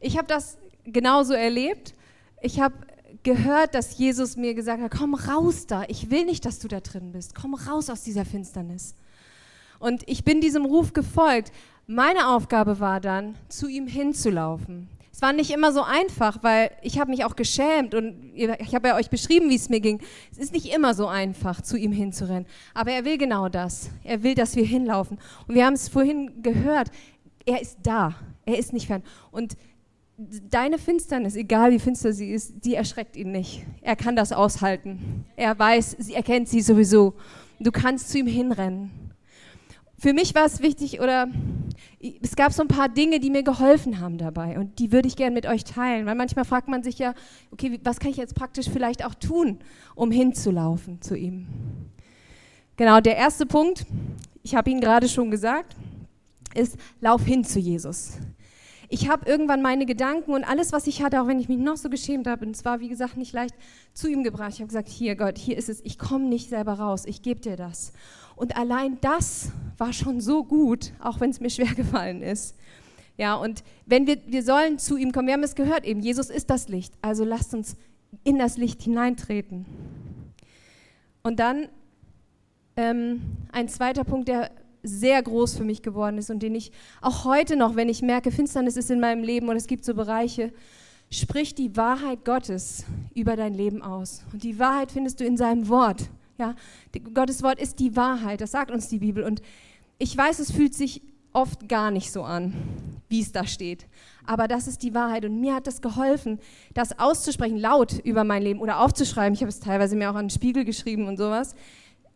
Ich 0.00 0.18
habe 0.18 0.26
das 0.26 0.58
genauso 0.84 1.32
erlebt. 1.32 1.94
Ich 2.40 2.60
habe 2.60 2.74
gehört, 3.22 3.74
dass 3.74 3.96
Jesus 3.96 4.36
mir 4.36 4.54
gesagt 4.54 4.82
hat, 4.82 4.90
komm 4.90 5.14
raus 5.14 5.66
da. 5.66 5.84
Ich 5.88 6.10
will 6.10 6.24
nicht, 6.24 6.44
dass 6.44 6.58
du 6.58 6.68
da 6.68 6.80
drin 6.80 7.12
bist. 7.12 7.34
Komm 7.34 7.54
raus 7.54 7.88
aus 7.88 8.02
dieser 8.02 8.24
Finsternis. 8.24 8.94
Und 9.78 10.08
ich 10.08 10.24
bin 10.24 10.40
diesem 10.40 10.64
Ruf 10.64 10.92
gefolgt. 10.92 11.52
Meine 11.86 12.28
Aufgabe 12.28 12.80
war 12.80 13.00
dann, 13.00 13.34
zu 13.48 13.66
ihm 13.68 13.86
hinzulaufen. 13.86 14.88
Es 15.12 15.20
war 15.20 15.34
nicht 15.34 15.50
immer 15.50 15.72
so 15.72 15.82
einfach, 15.82 16.42
weil 16.42 16.70
ich 16.80 16.98
habe 16.98 17.10
mich 17.10 17.24
auch 17.24 17.36
geschämt 17.36 17.94
und 17.94 18.32
ich 18.34 18.74
habe 18.74 18.88
ja 18.88 18.96
euch 18.96 19.10
beschrieben, 19.10 19.50
wie 19.50 19.56
es 19.56 19.68
mir 19.68 19.80
ging. 19.80 20.00
Es 20.30 20.38
ist 20.38 20.52
nicht 20.52 20.74
immer 20.74 20.94
so 20.94 21.06
einfach, 21.06 21.60
zu 21.60 21.76
ihm 21.76 21.92
hinzurennen. 21.92 22.46
Aber 22.72 22.92
er 22.92 23.04
will 23.04 23.18
genau 23.18 23.50
das. 23.50 23.90
Er 24.04 24.22
will, 24.22 24.34
dass 24.34 24.56
wir 24.56 24.64
hinlaufen. 24.64 25.18
Und 25.46 25.54
wir 25.54 25.66
haben 25.66 25.74
es 25.74 25.90
vorhin 25.90 26.42
gehört. 26.42 26.90
Er 27.44 27.60
ist 27.60 27.76
da. 27.82 28.14
Er 28.46 28.58
ist 28.58 28.72
nicht 28.72 28.86
fern. 28.86 29.02
Und 29.30 29.58
deine 30.16 30.78
Finsternis, 30.78 31.36
egal 31.36 31.72
wie 31.72 31.78
finster 31.78 32.14
sie 32.14 32.32
ist, 32.32 32.64
die 32.64 32.74
erschreckt 32.74 33.14
ihn 33.14 33.32
nicht. 33.32 33.64
Er 33.82 33.96
kann 33.96 34.16
das 34.16 34.32
aushalten. 34.32 35.26
Er 35.36 35.58
weiß, 35.58 36.08
er 36.08 36.22
kennt 36.22 36.48
sie 36.48 36.62
sowieso. 36.62 37.14
Du 37.60 37.70
kannst 37.70 38.08
zu 38.08 38.18
ihm 38.18 38.26
hinrennen 38.26 39.11
für 40.02 40.12
mich 40.12 40.34
war 40.34 40.44
es 40.44 40.60
wichtig 40.60 41.00
oder 41.00 41.28
es 42.20 42.34
gab 42.34 42.52
so 42.52 42.62
ein 42.62 42.68
paar 42.68 42.88
Dinge, 42.88 43.20
die 43.20 43.30
mir 43.30 43.44
geholfen 43.44 44.00
haben 44.00 44.18
dabei 44.18 44.58
und 44.58 44.80
die 44.80 44.90
würde 44.90 45.06
ich 45.06 45.14
gerne 45.14 45.32
mit 45.32 45.46
euch 45.46 45.62
teilen, 45.62 46.06
weil 46.06 46.16
manchmal 46.16 46.44
fragt 46.44 46.66
man 46.66 46.82
sich 46.82 46.98
ja, 46.98 47.14
okay, 47.52 47.78
was 47.84 48.00
kann 48.00 48.10
ich 48.10 48.16
jetzt 48.16 48.34
praktisch 48.34 48.68
vielleicht 48.68 49.04
auch 49.04 49.14
tun, 49.14 49.60
um 49.94 50.10
hinzulaufen 50.10 51.00
zu 51.02 51.16
ihm? 51.16 51.46
Genau, 52.76 53.00
der 53.00 53.16
erste 53.16 53.46
Punkt, 53.46 53.86
ich 54.42 54.56
habe 54.56 54.70
ihn 54.70 54.80
gerade 54.80 55.08
schon 55.08 55.30
gesagt, 55.30 55.76
ist, 56.52 56.76
lauf 57.00 57.24
hin 57.24 57.44
zu 57.44 57.60
Jesus. 57.60 58.14
Ich 58.88 59.08
habe 59.08 59.30
irgendwann 59.30 59.62
meine 59.62 59.86
Gedanken 59.86 60.32
und 60.32 60.42
alles, 60.42 60.72
was 60.72 60.88
ich 60.88 61.02
hatte, 61.02 61.22
auch 61.22 61.28
wenn 61.28 61.38
ich 61.38 61.48
mich 61.48 61.58
noch 61.58 61.76
so 61.76 61.88
geschämt 61.88 62.26
habe, 62.26 62.44
und 62.44 62.56
es 62.56 62.64
war, 62.64 62.80
wie 62.80 62.88
gesagt, 62.88 63.16
nicht 63.16 63.32
leicht, 63.32 63.54
zu 63.94 64.08
ihm 64.08 64.24
gebracht. 64.24 64.50
Ich 64.52 64.58
habe 64.58 64.66
gesagt, 64.66 64.88
hier 64.88 65.14
Gott, 65.14 65.38
hier 65.38 65.56
ist 65.56 65.68
es, 65.68 65.80
ich 65.82 65.96
komme 65.96 66.24
nicht 66.24 66.50
selber 66.50 66.74
raus, 66.74 67.04
ich 67.06 67.22
gebe 67.22 67.40
dir 67.40 67.56
das. 67.56 67.92
Und 68.36 68.56
allein 68.56 68.98
das 69.00 69.50
war 69.78 69.92
schon 69.92 70.20
so 70.20 70.44
gut, 70.44 70.92
auch 71.00 71.20
wenn 71.20 71.30
es 71.30 71.40
mir 71.40 71.50
schwer 71.50 71.74
gefallen 71.76 72.22
ist. 72.22 72.56
Ja, 73.18 73.34
und 73.34 73.62
wenn 73.86 74.06
wir, 74.06 74.16
wir 74.26 74.42
sollen 74.42 74.78
zu 74.78 74.96
ihm 74.96 75.12
kommen, 75.12 75.26
wir 75.26 75.34
haben 75.34 75.42
es 75.42 75.54
gehört 75.54 75.84
eben, 75.84 76.00
Jesus 76.00 76.30
ist 76.30 76.50
das 76.50 76.68
Licht, 76.68 76.94
also 77.02 77.24
lasst 77.24 77.54
uns 77.54 77.76
in 78.24 78.38
das 78.38 78.56
Licht 78.56 78.82
hineintreten. 78.82 79.66
Und 81.22 81.38
dann 81.38 81.68
ähm, 82.76 83.22
ein 83.52 83.68
zweiter 83.68 84.04
Punkt, 84.04 84.28
der 84.28 84.50
sehr 84.82 85.22
groß 85.22 85.56
für 85.56 85.64
mich 85.64 85.82
geworden 85.82 86.18
ist 86.18 86.30
und 86.30 86.42
den 86.42 86.54
ich 86.54 86.72
auch 87.00 87.24
heute 87.24 87.56
noch, 87.56 87.76
wenn 87.76 87.88
ich 87.88 88.02
merke, 88.02 88.30
Finsternis 88.30 88.76
ist 88.76 88.90
in 88.90 89.00
meinem 89.00 89.22
Leben 89.22 89.48
und 89.48 89.56
es 89.56 89.66
gibt 89.66 89.84
so 89.84 89.94
Bereiche, 89.94 90.52
sprich 91.10 91.54
die 91.54 91.76
Wahrheit 91.76 92.24
Gottes 92.24 92.84
über 93.14 93.36
dein 93.36 93.54
Leben 93.54 93.82
aus. 93.82 94.24
Und 94.32 94.42
die 94.42 94.58
Wahrheit 94.58 94.90
findest 94.90 95.20
du 95.20 95.24
in 95.24 95.36
seinem 95.36 95.68
Wort. 95.68 96.08
Ja, 96.38 96.54
Gottes 97.14 97.42
Wort 97.42 97.60
ist 97.60 97.78
die 97.78 97.94
Wahrheit, 97.96 98.40
das 98.40 98.52
sagt 98.52 98.70
uns 98.70 98.88
die 98.88 98.98
Bibel. 98.98 99.22
Und 99.24 99.42
ich 99.98 100.16
weiß, 100.16 100.38
es 100.38 100.50
fühlt 100.50 100.74
sich 100.74 101.02
oft 101.32 101.68
gar 101.68 101.90
nicht 101.90 102.12
so 102.12 102.22
an, 102.22 102.52
wie 103.08 103.20
es 103.20 103.32
da 103.32 103.46
steht. 103.46 103.86
Aber 104.26 104.48
das 104.48 104.66
ist 104.66 104.82
die 104.82 104.94
Wahrheit. 104.94 105.24
Und 105.24 105.40
mir 105.40 105.54
hat 105.54 105.66
das 105.66 105.80
geholfen, 105.80 106.38
das 106.74 106.98
auszusprechen, 106.98 107.56
laut 107.56 107.98
über 108.04 108.24
mein 108.24 108.42
Leben 108.42 108.60
oder 108.60 108.80
aufzuschreiben. 108.80 109.34
Ich 109.34 109.40
habe 109.40 109.48
es 109.48 109.60
teilweise 109.60 109.96
mir 109.96 110.10
auch 110.10 110.14
an 110.14 110.26
den 110.26 110.30
Spiegel 110.30 110.64
geschrieben 110.64 111.08
und 111.08 111.16
sowas. 111.16 111.54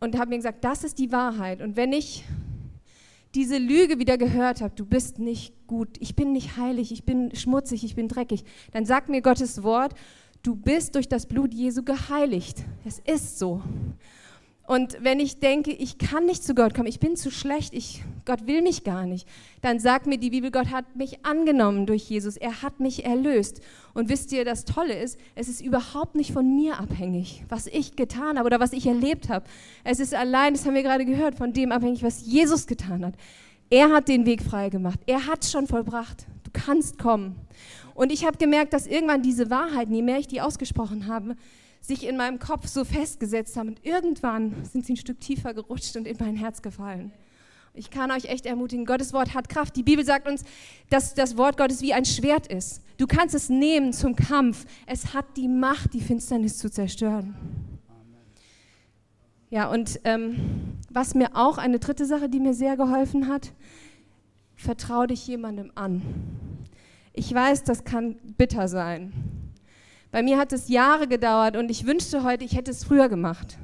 Und 0.01 0.19
habe 0.19 0.31
mir 0.31 0.37
gesagt, 0.37 0.65
das 0.65 0.85
ist 0.85 0.99
die 0.99 1.13
Wahrheit. 1.13 1.63
Und 1.63 1.77
wenn 1.77 1.93
ich 1.93 2.25
diese 3.35 3.59
Lüge 3.59 3.99
wieder 3.99 4.17
gehört 4.17 4.61
habe, 4.61 4.75
du 4.75 4.87
bist 4.87 5.19
nicht 5.19 5.55
gut, 5.67 5.89
ich 6.01 6.17
bin 6.17 6.33
nicht 6.33 6.57
heilig, 6.57 6.93
ich 6.93 7.05
bin 7.05 7.35
schmutzig, 7.35 7.85
ich 7.85 7.95
bin 7.95 8.09
dreckig, 8.09 8.45
dann 8.73 8.87
sagt 8.87 9.09
mir 9.09 9.21
Gottes 9.21 9.63
Wort, 9.63 9.95
du 10.47 10.55
bist 10.55 10.95
durch 10.95 11.09
das 11.09 11.27
Blut 11.27 11.53
Jesu 11.53 11.83
geheiligt. 11.83 12.63
Es 12.85 13.01
ist 13.01 13.39
so. 13.39 13.63
Und 14.67 14.97
wenn 15.01 15.21
ich 15.21 15.39
denke, 15.39 15.71
ich 15.71 15.97
kann 15.97 16.27
nicht 16.27 16.43
zu 16.43 16.55
Gott 16.55 16.75
kommen, 16.75 16.89
ich 16.89 16.99
bin 16.99 17.15
zu 17.15 17.31
schlecht, 17.31 17.73
ich, 17.73 18.03
Gott 18.25 18.49
will 18.49 18.63
mich 18.63 18.83
gar 18.83 19.07
nicht, 19.07 19.29
dann 19.61 19.79
sagt 19.79 20.07
mir 20.07 20.19
die 20.19 20.31
Bibel, 20.31 20.51
Gott 20.51 20.73
hat 20.73 20.97
mich 20.97 21.25
angenommen 21.25 21.87
durch 21.87 22.11
Jesus, 22.11 22.37
er 22.37 22.63
hat 22.63 22.81
mich 22.81 23.05
erlöst. 23.05 23.61
Und 23.95 24.09
wisst 24.09 24.33
ihr, 24.33 24.45
das 24.45 24.65
Tolle 24.65 25.01
ist, 25.01 25.19
es 25.37 25.49
ist 25.49 25.61
überhaupt 25.61 26.17
nicht 26.17 26.33
von 26.33 26.57
mir 26.57 26.81
abhängig, 26.81 27.45
was 27.49 27.69
ich 27.69 27.95
getan 27.95 28.39
habe 28.39 28.47
oder 28.47 28.59
was 28.59 28.73
ich 28.73 28.87
erlebt 28.87 29.29
habe. 29.29 29.47
Es 29.85 30.01
ist 30.01 30.15
allein, 30.15 30.55
das 30.55 30.67
haben 30.67 30.75
wir 30.75 30.83
gerade 30.83 31.05
gehört, 31.05 31.37
von 31.37 31.53
dem 31.53 31.71
abhängig, 31.71 32.03
was 32.03 32.27
Jesus 32.27 32.67
getan 32.67 33.05
hat. 33.05 33.15
Er 33.71 33.91
hat 33.93 34.09
den 34.09 34.27
Weg 34.27 34.43
frei 34.43 34.69
gemacht, 34.69 34.99
er 35.07 35.27
hat 35.27 35.45
es 35.45 35.53
schon 35.53 35.69
vollbracht. 35.69 36.27
Kannst 36.57 36.99
kommen. 36.99 37.37
Und 37.95 38.11
ich 38.11 38.25
habe 38.25 38.39
gemerkt, 38.39 38.73
dass 38.73 38.87
irgendwann 38.87 39.23
diese 39.23 39.51
Wahrheiten, 39.51 39.95
je 39.95 40.03
mehr 40.03 40.19
ich 40.19 40.27
die 40.27 40.41
ausgesprochen 40.41 41.07
habe, 41.07 41.37
sich 41.81 42.07
in 42.07 42.17
meinem 42.17 42.39
Kopf 42.39 42.67
so 42.67 42.85
festgesetzt 42.85 43.57
haben. 43.57 43.69
Und 43.69 43.85
irgendwann 43.85 44.55
sind 44.65 44.87
sie 44.87 44.95
ein 44.95 44.97
Stück 44.97 45.21
tiefer 45.21 45.55
gerutscht 45.55 45.97
und 45.97 46.07
in 46.07 46.17
mein 46.19 46.37
Herz 46.37 46.63
gefallen. 46.63 47.13
Ich 47.75 47.91
kann 47.91 48.11
euch 48.11 48.25
echt 48.25 48.47
ermutigen, 48.47 48.87
Gottes 48.87 49.13
Wort 49.13 49.35
hat 49.35 49.51
Kraft. 49.51 49.77
Die 49.77 49.83
Bibel 49.83 50.05
sagt 50.05 50.27
uns, 50.27 50.45
dass 50.89 51.15
das 51.15 51.37
Wort 51.37 51.59
Gottes 51.59 51.83
wie 51.83 51.93
ein 51.93 52.07
Schwert 52.07 52.47
ist. 52.47 52.81
Du 52.97 53.07
kannst 53.07 53.35
es 53.35 53.51
nehmen 53.51 53.93
zum 53.93 54.17
Kampf. 54.17 54.65
Es 54.87 55.13
hat 55.13 55.27
die 55.37 55.47
Macht, 55.47 55.93
die 55.93 56.01
Finsternis 56.01 56.57
zu 56.57 56.71
zerstören. 56.71 57.37
Ja, 59.51 59.71
und 59.71 60.01
ähm, 60.05 60.79
was 60.91 61.15
mir 61.15 61.37
auch 61.37 61.59
eine 61.59 61.79
dritte 61.79 62.07
Sache, 62.07 62.29
die 62.29 62.41
mir 62.41 62.55
sehr 62.55 62.77
geholfen 62.77 63.29
hat, 63.29 63.53
vertraue 64.67 65.07
dich 65.07 65.27
jemandem 65.27 65.71
an. 65.77 66.03
Ich 67.13 67.33
weiß, 67.33 67.63
das 67.63 67.85
kann 67.85 68.17
bitter 68.37 68.69
sein. 68.69 69.13
Bei 70.11 70.23
mir 70.23 70.39
hat 70.39 70.53
es 70.53 70.69
Jahre 70.69 71.07
gedauert 71.07 71.57
und 71.57 71.71
ich 71.71 71.87
wünschte 71.87 72.25
heute, 72.25 72.45
ich 72.45 72.57
hätte 72.57 72.73
es 72.73 72.85
früher 72.85 73.09
gemacht. 73.09 73.59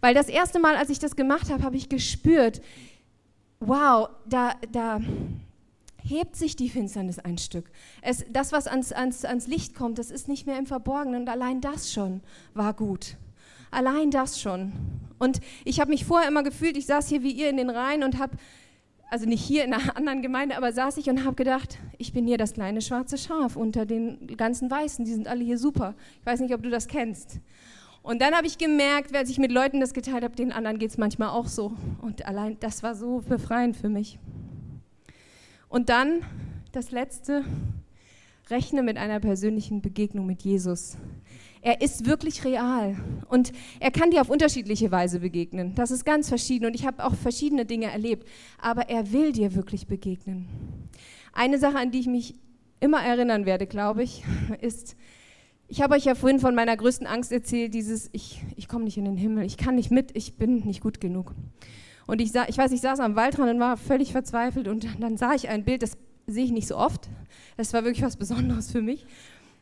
Weil 0.00 0.14
das 0.14 0.28
erste 0.28 0.58
Mal, 0.58 0.76
als 0.76 0.90
ich 0.90 0.98
das 0.98 1.14
gemacht 1.14 1.50
habe, 1.50 1.62
habe 1.62 1.76
ich 1.76 1.88
gespürt, 1.88 2.60
wow, 3.60 4.08
da, 4.26 4.54
da 4.72 5.00
hebt 5.98 6.34
sich 6.34 6.56
die 6.56 6.68
Finsternis 6.68 7.20
ein 7.20 7.38
Stück. 7.38 7.70
Es, 8.02 8.24
das, 8.30 8.50
was 8.50 8.66
ans, 8.66 8.92
ans, 8.92 9.24
ans 9.24 9.46
Licht 9.46 9.76
kommt, 9.76 9.98
das 9.98 10.10
ist 10.10 10.26
nicht 10.26 10.46
mehr 10.46 10.58
im 10.58 10.66
Verborgenen 10.66 11.22
und 11.22 11.28
allein 11.28 11.60
das 11.60 11.92
schon 11.92 12.20
war 12.52 12.74
gut. 12.74 13.16
Allein 13.70 14.10
das 14.10 14.40
schon. 14.40 14.72
Und 15.20 15.40
ich 15.64 15.78
habe 15.78 15.90
mich 15.90 16.04
vorher 16.04 16.28
immer 16.28 16.42
gefühlt, 16.42 16.76
ich 16.76 16.86
saß 16.86 17.08
hier 17.08 17.22
wie 17.22 17.30
ihr 17.30 17.48
in 17.48 17.56
den 17.56 17.70
Reihen 17.70 18.02
und 18.02 18.18
habe 18.18 18.36
also 19.12 19.26
nicht 19.26 19.44
hier 19.44 19.64
in 19.64 19.74
einer 19.74 19.94
anderen 19.96 20.22
Gemeinde, 20.22 20.56
aber 20.56 20.72
saß 20.72 20.96
ich 20.96 21.10
und 21.10 21.24
habe 21.26 21.36
gedacht, 21.36 21.78
ich 21.98 22.14
bin 22.14 22.26
hier 22.26 22.38
das 22.38 22.54
kleine 22.54 22.80
schwarze 22.80 23.18
Schaf 23.18 23.56
unter 23.56 23.84
den 23.84 24.26
ganzen 24.38 24.70
Weißen, 24.70 25.04
die 25.04 25.12
sind 25.12 25.28
alle 25.28 25.44
hier 25.44 25.58
super. 25.58 25.94
Ich 26.20 26.26
weiß 26.26 26.40
nicht, 26.40 26.54
ob 26.54 26.62
du 26.62 26.70
das 26.70 26.88
kennst. 26.88 27.38
Und 28.02 28.22
dann 28.22 28.34
habe 28.34 28.46
ich 28.46 28.56
gemerkt, 28.56 29.14
als 29.14 29.28
ich 29.28 29.36
mit 29.36 29.52
Leuten 29.52 29.80
das 29.80 29.92
geteilt 29.92 30.24
habe, 30.24 30.34
den 30.34 30.50
anderen 30.50 30.78
geht 30.78 30.90
es 30.90 30.98
manchmal 30.98 31.28
auch 31.28 31.46
so. 31.46 31.74
Und 32.00 32.26
allein 32.26 32.56
das 32.60 32.82
war 32.82 32.94
so 32.94 33.22
befreiend 33.28 33.76
für 33.76 33.90
mich. 33.90 34.18
Und 35.68 35.90
dann 35.90 36.22
das 36.72 36.90
Letzte, 36.90 37.44
rechne 38.48 38.82
mit 38.82 38.96
einer 38.96 39.20
persönlichen 39.20 39.82
Begegnung 39.82 40.24
mit 40.24 40.40
Jesus. 40.42 40.96
Er 41.64 41.80
ist 41.80 42.06
wirklich 42.06 42.44
real 42.44 42.96
und 43.28 43.52
er 43.78 43.92
kann 43.92 44.10
dir 44.10 44.20
auf 44.20 44.28
unterschiedliche 44.28 44.90
Weise 44.90 45.20
begegnen. 45.20 45.76
Das 45.76 45.92
ist 45.92 46.04
ganz 46.04 46.28
verschieden 46.28 46.66
und 46.66 46.74
ich 46.74 46.84
habe 46.84 47.04
auch 47.04 47.14
verschiedene 47.14 47.64
Dinge 47.64 47.86
erlebt, 47.86 48.28
aber 48.60 48.88
er 48.88 49.12
will 49.12 49.30
dir 49.30 49.54
wirklich 49.54 49.86
begegnen. 49.86 50.48
Eine 51.32 51.58
Sache, 51.58 51.78
an 51.78 51.92
die 51.92 52.00
ich 52.00 52.08
mich 52.08 52.34
immer 52.80 53.00
erinnern 53.00 53.46
werde, 53.46 53.68
glaube 53.68 54.02
ich, 54.02 54.24
ist, 54.60 54.96
ich 55.68 55.80
habe 55.80 55.94
euch 55.94 56.04
ja 56.04 56.16
vorhin 56.16 56.40
von 56.40 56.56
meiner 56.56 56.76
größten 56.76 57.06
Angst 57.06 57.30
erzählt, 57.30 57.74
dieses, 57.74 58.10
ich, 58.12 58.42
ich 58.56 58.66
komme 58.66 58.84
nicht 58.84 58.98
in 58.98 59.04
den 59.04 59.16
Himmel, 59.16 59.44
ich 59.44 59.56
kann 59.56 59.76
nicht 59.76 59.92
mit, 59.92 60.16
ich 60.16 60.34
bin 60.34 60.66
nicht 60.66 60.80
gut 60.80 61.00
genug. 61.00 61.32
Und 62.08 62.20
ich, 62.20 62.32
sah, 62.32 62.46
ich 62.48 62.58
weiß, 62.58 62.72
ich 62.72 62.80
saß 62.80 62.98
am 62.98 63.14
Waldrand 63.14 63.52
und 63.52 63.60
war 63.60 63.76
völlig 63.76 64.10
verzweifelt 64.10 64.66
und 64.66 64.86
dann 64.98 65.16
sah 65.16 65.32
ich 65.34 65.48
ein 65.48 65.64
Bild, 65.64 65.84
das 65.84 65.96
sehe 66.26 66.44
ich 66.44 66.50
nicht 66.50 66.66
so 66.66 66.76
oft. 66.76 67.08
Das 67.56 67.72
war 67.72 67.84
wirklich 67.84 68.02
was 68.02 68.16
Besonderes 68.16 68.72
für 68.72 68.82
mich. 68.82 69.06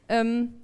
Ähm, 0.08 0.54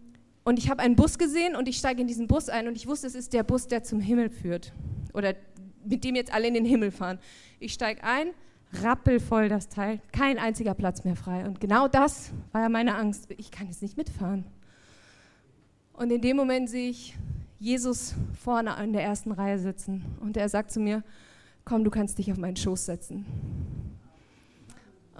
und 0.47 0.61
ich 0.61 0.71
habe 0.71 0.81
einen 0.81 0.95
Bus 0.95 1.19
gesehen 1.19 1.57
und 1.57 1.69
ich 1.69 1.77
steige 1.77 2.01
in 2.01 2.07
diesen 2.07 2.29
Bus 2.29 2.49
ein 2.49 2.69
und 2.69 2.77
ich 2.77 2.87
wusste, 2.87 3.09
es 3.09 3.17
ist 3.17 3.33
der 3.33 3.43
Bus, 3.43 3.67
der 3.67 3.83
zum 3.83 3.99
Himmel 3.99 4.31
führt. 4.31 4.73
Oder 5.13 5.35
mit 5.85 6.05
dem 6.05 6.15
jetzt 6.15 6.33
alle 6.33 6.47
in 6.47 6.55
den 6.55 6.65
Himmel 6.65 6.93
fahren. 6.93 7.19
Ich 7.59 7.73
steige 7.73 8.05
ein, 8.05 8.29
rappelvoll 8.81 9.49
das 9.49 9.69
Teil, 9.69 10.01
kein 10.13 10.39
einziger 10.39 10.75
Platz 10.75 11.03
mehr 11.03 11.17
frei. 11.17 11.45
Und 11.45 11.61
genau 11.61 11.89
das 11.89 12.31
war 12.53 12.61
ja 12.61 12.69
meine 12.69 12.95
Angst. 12.95 13.27
Ich 13.37 13.51
kann 13.51 13.67
jetzt 13.67 13.83
nicht 13.83 13.97
mitfahren. 13.97 14.45
Und 15.95 16.13
in 16.13 16.21
dem 16.21 16.37
Moment 16.37 16.71
sehe 16.71 16.91
ich 16.91 17.17
Jesus 17.59 18.15
vorne 18.41 18.77
in 18.85 18.93
der 18.93 19.03
ersten 19.03 19.33
Reihe 19.33 19.59
sitzen 19.59 20.05
und 20.21 20.37
er 20.37 20.49
sagt 20.49 20.71
zu 20.71 20.79
mir, 20.79 21.03
komm, 21.65 21.83
du 21.83 21.91
kannst 21.91 22.19
dich 22.19 22.31
auf 22.31 22.39
meinen 22.39 22.57
Schoß 22.57 22.87
setzen. 22.87 23.27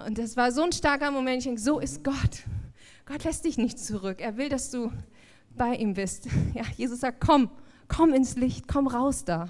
Und 0.05 0.19
das 0.19 0.37
war 0.37 0.53
so 0.53 0.63
ein 0.63 0.71
starker 0.71 1.11
Moment, 1.11 1.39
ich 1.39 1.43
denke, 1.43 1.59
so 1.59 1.79
ist 1.79 2.05
Gott. 2.05 2.43
Gott 3.05 3.25
lässt 3.25 3.43
dich 3.43 3.57
nicht 3.57 3.77
zurück. 3.77 4.21
Er 4.21 4.37
will, 4.37 4.47
dass 4.47 4.71
du 4.71 4.91
bei 5.57 5.75
ihm 5.75 5.93
bist. 5.93 6.27
Ja, 6.53 6.63
Jesus 6.75 7.01
sagt, 7.01 7.19
komm, 7.19 7.49
komm 7.87 8.13
ins 8.13 8.35
Licht, 8.35 8.67
komm 8.67 8.87
raus 8.87 9.25
da. 9.25 9.49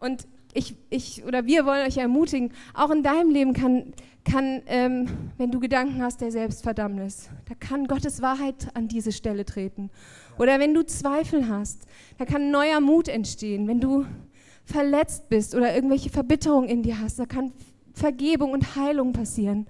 Und 0.00 0.26
ich, 0.52 0.76
ich 0.90 1.24
oder 1.24 1.46
wir 1.46 1.66
wollen 1.66 1.86
euch 1.86 1.96
ermutigen, 1.96 2.52
auch 2.74 2.90
in 2.90 3.02
deinem 3.02 3.30
Leben 3.30 3.52
kann, 3.52 3.92
kann 4.24 4.62
ähm, 4.66 5.08
wenn 5.36 5.50
du 5.50 5.60
Gedanken 5.60 6.02
hast 6.02 6.20
der 6.20 6.30
Selbstverdammnis, 6.30 7.28
da 7.48 7.54
kann 7.54 7.86
Gottes 7.86 8.22
Wahrheit 8.22 8.68
an 8.74 8.88
diese 8.88 9.12
Stelle 9.12 9.44
treten. 9.44 9.90
Oder 10.38 10.58
wenn 10.58 10.74
du 10.74 10.84
Zweifel 10.84 11.48
hast, 11.48 11.86
da 12.18 12.24
kann 12.24 12.50
neuer 12.50 12.80
Mut 12.80 13.08
entstehen. 13.08 13.66
Wenn 13.68 13.80
du 13.80 14.06
verletzt 14.64 15.28
bist 15.28 15.54
oder 15.54 15.74
irgendwelche 15.74 16.10
Verbitterung 16.10 16.66
in 16.68 16.82
dir 16.82 17.00
hast, 17.00 17.18
da 17.18 17.26
kann 17.26 17.52
Vergebung 17.92 18.52
und 18.52 18.76
Heilung 18.76 19.12
passieren. 19.12 19.66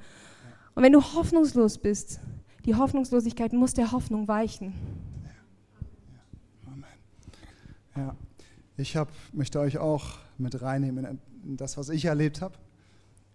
Und 0.75 0.83
wenn 0.83 0.93
du 0.93 1.03
hoffnungslos 1.03 1.79
bist, 1.79 2.21
die 2.65 2.75
Hoffnungslosigkeit 2.75 3.53
muss 3.53 3.75
der 3.75 3.93
Hoffnung 3.93 4.27
weichen. 4.29 4.73
Ja. 5.25 6.73
Amen. 6.73 6.85
Ja, 7.97 8.17
ich 8.77 8.97
hab, 8.97 9.11
möchte 9.33 9.61
euch 9.61 9.79
auch 9.79 10.19
mit 10.39 10.61
reinnehmen 10.63 11.21
in 11.45 11.57
das, 11.57 11.77
was 11.77 11.91
ich 11.91 12.07
erlebt 12.07 12.41
habe, 12.41 12.57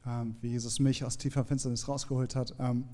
ähm, 0.05 0.35
wie 0.41 0.49
Jesus 0.49 0.79
mich 0.79 1.03
aus 1.03 1.17
tiefer 1.17 1.45
Finsternis 1.45 1.87
rausgeholt 1.87 2.35
hat. 2.35 2.55
Ähm, 2.59 2.85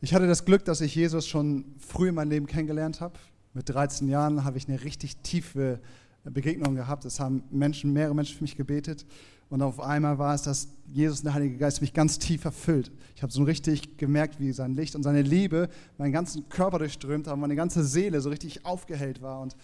ich 0.00 0.14
hatte 0.14 0.26
das 0.26 0.44
Glück, 0.44 0.64
dass 0.64 0.80
ich 0.80 0.94
Jesus 0.94 1.26
schon 1.26 1.64
früh 1.78 2.08
in 2.08 2.14
meinem 2.14 2.30
Leben 2.30 2.46
kennengelernt 2.46 3.00
habe. 3.00 3.18
Mit 3.54 3.68
13 3.68 4.08
Jahren 4.08 4.44
habe 4.44 4.58
ich 4.58 4.68
eine 4.68 4.84
richtig 4.84 5.18
tiefe 5.18 5.80
Begegnung 6.24 6.74
gehabt. 6.74 7.04
Es 7.04 7.20
haben 7.20 7.42
Menschen, 7.50 7.92
mehrere 7.92 8.14
Menschen 8.14 8.36
für 8.36 8.44
mich 8.44 8.56
gebetet. 8.56 9.06
Und 9.50 9.62
auf 9.62 9.80
einmal 9.80 10.18
war 10.18 10.34
es, 10.34 10.42
dass 10.42 10.68
Jesus, 10.92 11.22
der 11.22 11.34
Heilige 11.34 11.56
Geist, 11.56 11.80
mich 11.80 11.94
ganz 11.94 12.18
tief 12.18 12.44
erfüllt. 12.44 12.90
Ich 13.16 13.22
habe 13.22 13.32
so 13.32 13.42
richtig 13.42 13.96
gemerkt, 13.96 14.40
wie 14.40 14.52
sein 14.52 14.74
Licht 14.74 14.94
und 14.94 15.02
seine 15.02 15.22
Liebe 15.22 15.68
meinen 15.96 16.12
ganzen 16.12 16.48
Körper 16.48 16.78
durchströmt 16.78 17.26
haben, 17.26 17.40
meine 17.40 17.56
ganze 17.56 17.84
Seele 17.84 18.20
so 18.20 18.28
richtig 18.28 18.64
aufgehellt 18.66 19.22
war. 19.22 19.40
Und, 19.40 19.56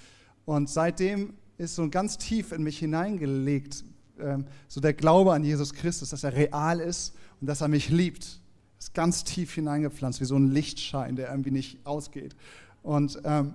und 0.47 0.71
seitdem 0.71 1.35
ist 1.59 1.75
so 1.77 1.89
ganz 1.89 2.19
tief 2.19 2.53
in 2.53 2.63
mich 2.63 2.79
hineingelegt, 2.79 3.85
ähm, 4.19 4.47
so 4.69 4.81
der 4.81 4.95
Glaube 4.95 5.33
an 5.33 5.45
Jesus 5.45 5.73
Christus, 5.75 6.11
dass 6.11 6.25
er 6.25 6.35
real 6.35 6.81
ist 6.81 7.15
und 7.41 7.47
dass 7.47 7.61
er 7.61 7.69
mich 7.69 7.91
liebt. 7.91 8.41
Ist 8.79 8.95
ganz 8.95 9.25
tief 9.25 9.55
hineingepflanzt, 9.55 10.21
wie 10.21 10.25
so 10.25 10.37
ein 10.37 10.51
Lichtschein, 10.51 11.17
der 11.17 11.31
irgendwie 11.31 11.51
nicht 11.51 11.87
ausgeht. 11.87 12.35
Und 12.83 13.21
ähm, 13.25 13.55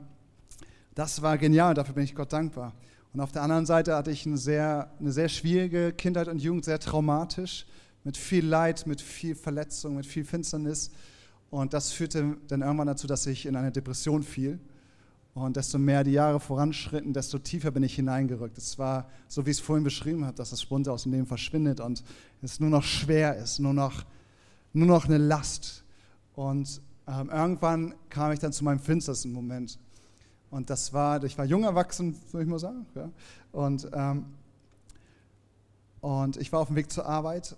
das 0.95 1.21
war 1.21 1.37
genial, 1.37 1.73
dafür 1.73 1.93
bin 1.93 2.03
ich 2.03 2.15
Gott 2.15 2.33
dankbar. 2.33 2.73
Und 3.13 3.21
auf 3.21 3.31
der 3.31 3.41
anderen 3.41 3.65
Seite 3.65 3.95
hatte 3.95 4.11
ich 4.11 4.25
eine 4.25 4.37
sehr, 4.37 4.91
eine 4.99 5.11
sehr 5.11 5.29
schwierige 5.29 5.93
Kindheit 5.93 6.27
und 6.27 6.39
Jugend, 6.39 6.65
sehr 6.65 6.79
traumatisch, 6.79 7.65
mit 8.03 8.17
viel 8.17 8.45
Leid, 8.45 8.85
mit 8.85 9.01
viel 9.01 9.35
Verletzung, 9.35 9.95
mit 9.95 10.05
viel 10.05 10.23
Finsternis. 10.23 10.91
Und 11.49 11.73
das 11.73 11.91
führte 11.91 12.37
dann 12.47 12.61
irgendwann 12.61 12.87
dazu, 12.87 13.07
dass 13.07 13.25
ich 13.25 13.45
in 13.45 13.55
eine 13.55 13.71
Depression 13.71 14.23
fiel. 14.23 14.59
Und 15.33 15.55
desto 15.55 15.77
mehr 15.77 16.03
die 16.03 16.11
Jahre 16.11 16.39
voranschritten, 16.39 17.13
desto 17.13 17.39
tiefer 17.39 17.71
bin 17.71 17.83
ich 17.83 17.95
hineingerückt. 17.95 18.57
Es 18.57 18.77
war 18.77 19.09
so, 19.27 19.45
wie 19.45 19.51
ich 19.51 19.57
es 19.57 19.63
vorhin 19.63 19.83
beschrieben 19.83 20.25
habe, 20.25 20.35
dass 20.35 20.49
das 20.49 20.61
Spunte 20.61 20.91
aus 20.91 21.03
dem 21.03 21.13
Leben 21.13 21.25
verschwindet 21.25 21.79
und 21.79 22.03
es 22.41 22.59
nur 22.59 22.69
noch 22.69 22.83
schwer 22.83 23.37
ist, 23.37 23.59
nur 23.59 23.73
noch, 23.73 24.05
nur 24.73 24.87
noch 24.87 25.05
eine 25.05 25.17
Last. 25.17 25.83
Und 26.33 26.81
ähm, 27.07 27.29
irgendwann 27.29 27.95
kam 28.09 28.31
ich 28.31 28.39
dann 28.39 28.51
zu 28.51 28.63
meinem 28.63 28.79
finstersten 28.79 29.31
Moment. 29.31 29.79
Und 30.51 30.69
das 30.69 30.93
war, 30.93 31.23
ich 31.23 31.37
war 31.37 31.45
jung 31.45 31.63
erwachsen, 31.63 32.19
soll 32.31 32.41
ich 32.41 32.47
mal 32.47 32.59
sagen. 32.59 32.85
Ja. 32.95 33.09
Und, 33.51 33.89
ähm, 33.93 34.25
und 36.01 36.37
ich 36.37 36.51
war 36.51 36.61
auf 36.61 36.67
dem 36.67 36.75
Weg 36.75 36.91
zur 36.91 37.05
Arbeit 37.05 37.55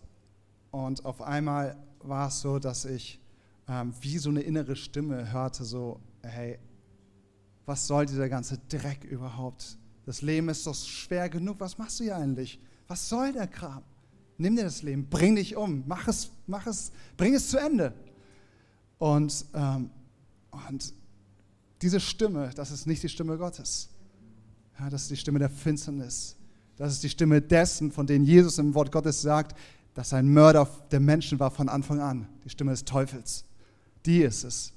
und 0.71 1.05
auf 1.05 1.21
einmal 1.21 1.77
war 1.99 2.27
es 2.27 2.41
so, 2.41 2.59
dass 2.59 2.85
ich 2.85 3.19
ähm, 3.67 3.93
wie 4.01 4.17
so 4.17 4.29
eine 4.29 4.41
innere 4.41 4.75
Stimme 4.75 5.31
hörte, 5.31 5.63
so, 5.63 5.99
hey, 6.23 6.59
was 7.65 7.87
soll 7.87 8.05
dieser 8.05 8.27
ganze 8.27 8.57
Dreck 8.69 9.03
überhaupt? 9.03 9.77
Das 10.05 10.21
Leben 10.21 10.49
ist 10.49 10.65
doch 10.65 10.75
schwer 10.75 11.29
genug, 11.29 11.59
was 11.59 11.77
machst 11.77 11.99
du 11.99 12.05
hier 12.05 12.17
eigentlich? 12.17 12.59
Was 12.87 13.07
soll 13.07 13.31
der 13.31 13.47
Kram? 13.47 13.83
Nimm 14.37 14.55
dir 14.55 14.63
das 14.63 14.81
Leben, 14.81 15.07
bring 15.07 15.35
dich 15.35 15.55
um, 15.55 15.83
mach 15.85 16.07
es, 16.07 16.31
mach 16.47 16.65
es, 16.65 16.91
bring 17.15 17.35
es 17.35 17.49
zu 17.49 17.59
Ende. 17.59 17.93
Und, 18.97 19.45
ähm, 19.53 19.91
und 20.67 20.93
diese 21.81 21.99
Stimme, 21.99 22.51
das 22.55 22.71
ist 22.71 22.85
nicht 22.85 23.01
die 23.03 23.09
Stimme 23.09 23.37
Gottes. 23.37 23.89
Ja, 24.79 24.89
das 24.89 25.03
ist 25.03 25.11
die 25.11 25.17
Stimme 25.17 25.39
der 25.39 25.49
Finsternis. 25.49 26.35
Das 26.77 26.93
ist 26.93 27.03
die 27.03 27.09
Stimme 27.09 27.41
dessen, 27.41 27.91
von 27.91 28.07
dem 28.07 28.23
Jesus 28.23 28.57
im 28.57 28.73
Wort 28.73 28.91
Gottes 28.91 29.21
sagt, 29.21 29.57
dass 29.93 30.13
ein 30.13 30.31
Mörder 30.31 30.67
der 30.91 30.99
Menschen 30.99 31.39
war 31.39 31.51
von 31.51 31.69
Anfang 31.69 31.99
an. 31.99 32.27
Die 32.43 32.49
Stimme 32.49 32.71
des 32.71 32.85
Teufels. 32.85 33.45
Die 34.05 34.21
ist 34.21 34.43
es. 34.43 34.73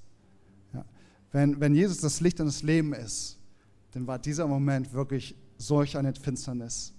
Ja. 0.73 0.85
Wenn, 1.33 1.61
wenn 1.61 1.75
Jesus 1.75 1.99
das 1.99 2.21
Licht 2.21 2.41
und 2.41 2.47
das 2.47 2.63
Leben 2.63 2.93
ist, 2.93 3.39
dann 3.93 4.07
war 4.07 4.19
dieser 4.19 4.47
Moment 4.47 4.93
wirklich 4.93 5.37
solch 5.57 5.97
eine 5.97 6.13
Finsternis. 6.15 6.93